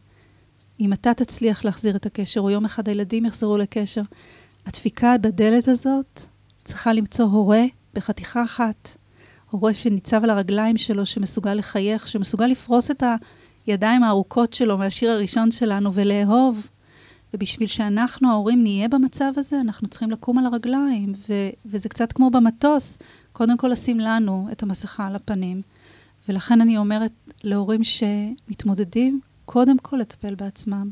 [0.80, 4.02] אם אתה תצליח להחזיר את הקשר, או יום אחד הילדים יחזרו לקשר,
[4.66, 6.20] הדפיקה בדלת הזאת
[6.64, 7.64] צריכה למצוא הורה
[7.94, 8.96] בחתיכה אחת.
[9.50, 13.02] הורה שניצב על הרגליים שלו, שמסוגל לחייך, שמסוגל לפרוס את
[13.66, 16.68] הידיים הארוכות שלו מהשיר הראשון שלנו ולאהוב.
[17.34, 21.12] ובשביל שאנחנו, ההורים, נהיה במצב הזה, אנחנו צריכים לקום על הרגליים.
[21.28, 22.98] ו- וזה קצת כמו במטוס,
[23.32, 25.62] קודם כל לשים לנו את המסכה על הפנים.
[26.28, 27.12] ולכן אני אומרת
[27.44, 30.90] להורים שמתמודדים, קודם כל לטפל בעצמם.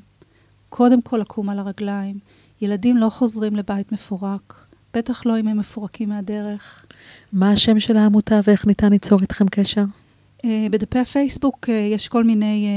[0.69, 2.19] קודם כל לקום על הרגליים.
[2.61, 4.65] ילדים לא חוזרים לבית מפורק.
[4.95, 6.87] בטח לא אם הם מפורקים מהדרך.
[7.33, 9.85] מה השם של העמותה ואיך ניתן ליצור איתכם קשר?
[10.39, 12.69] Uh, בדפי הפייסבוק uh, יש כל מיני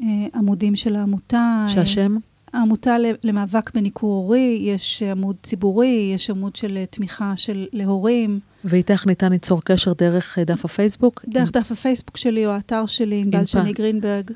[0.00, 0.04] uh,
[0.38, 1.66] עמודים של העמותה.
[1.68, 2.16] שהשם?
[2.52, 8.38] העמותה למאבק בניכור הורי, יש עמוד ציבורי, יש עמוד של תמיכה של להורים.
[8.64, 11.24] ואיתך ניתן ליצור קשר דרך דף הפייסבוק?
[11.28, 11.62] דרך עם...
[11.62, 14.30] דף הפייסבוק שלי או האתר שלי, ענבל שני גרינברג.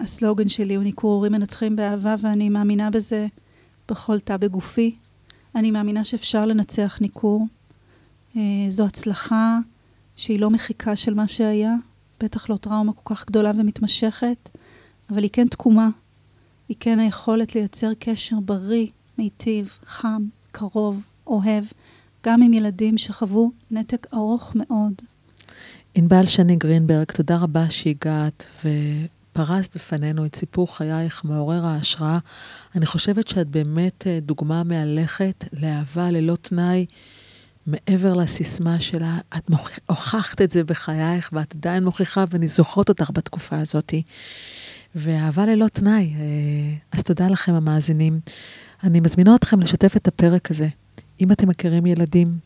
[0.00, 3.26] הסלוגן שלי הוא ניכור הורים מנצחים באהבה, ואני מאמינה בזה
[3.88, 4.94] בכל תא בגופי.
[5.54, 7.46] אני מאמינה שאפשר לנצח ניכור.
[8.36, 9.58] אה, זו הצלחה
[10.16, 11.74] שהיא לא מחיקה של מה שהיה,
[12.20, 14.48] בטח לא טראומה כל כך גדולה ומתמשכת,
[15.10, 15.88] אבל היא כן תקומה.
[16.68, 18.86] היא כן היכולת לייצר קשר בריא,
[19.18, 20.22] מיטיב, חם,
[20.52, 21.64] קרוב, אוהב,
[22.26, 24.92] גם עם ילדים שחוו נתק ארוך מאוד.
[25.94, 28.68] ענבל שני גרינברג, תודה רבה שהגעת, ו...
[29.36, 32.18] פרסת בפנינו את סיפור חייך מעורר ההשראה.
[32.74, 36.86] אני חושבת שאת באמת אה, דוגמה מהלכת לאהבה ללא תנאי,
[37.66, 39.18] מעבר לסיסמה שלה.
[39.36, 39.50] את
[39.86, 43.94] הוכחת את זה בחייך, ואת עדיין מוכיחה, ואני זוכרת אותך בתקופה הזאת.
[44.94, 46.14] ואהבה ללא תנאי.
[46.14, 48.20] אה, אז תודה לכם, המאזינים.
[48.84, 50.68] אני מזמינה אתכם לשתף את הפרק הזה.
[51.20, 52.38] אם אתם מכירים ילדים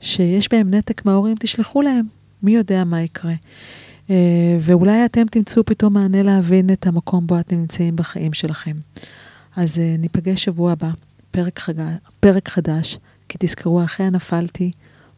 [0.00, 2.06] שיש בהם נתק מההורים, תשלחו להם.
[2.42, 3.34] מי יודע מה יקרה.
[4.10, 8.76] אה, ואולי אתם תמצאו פתאום מענה להבין את המקום בו אתם נמצאים בחיים שלכם.
[9.56, 10.90] אז אה, ניפגש שבוע הבא,
[11.30, 11.74] פרק, חג...
[12.20, 12.98] פרק חדש,
[13.40, 14.70] כי תזכרו, אחרי הנפלתי,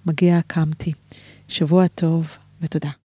[0.06, 0.92] מגיע הקמתי.
[1.48, 2.28] שבוע טוב
[2.60, 2.90] ותודה.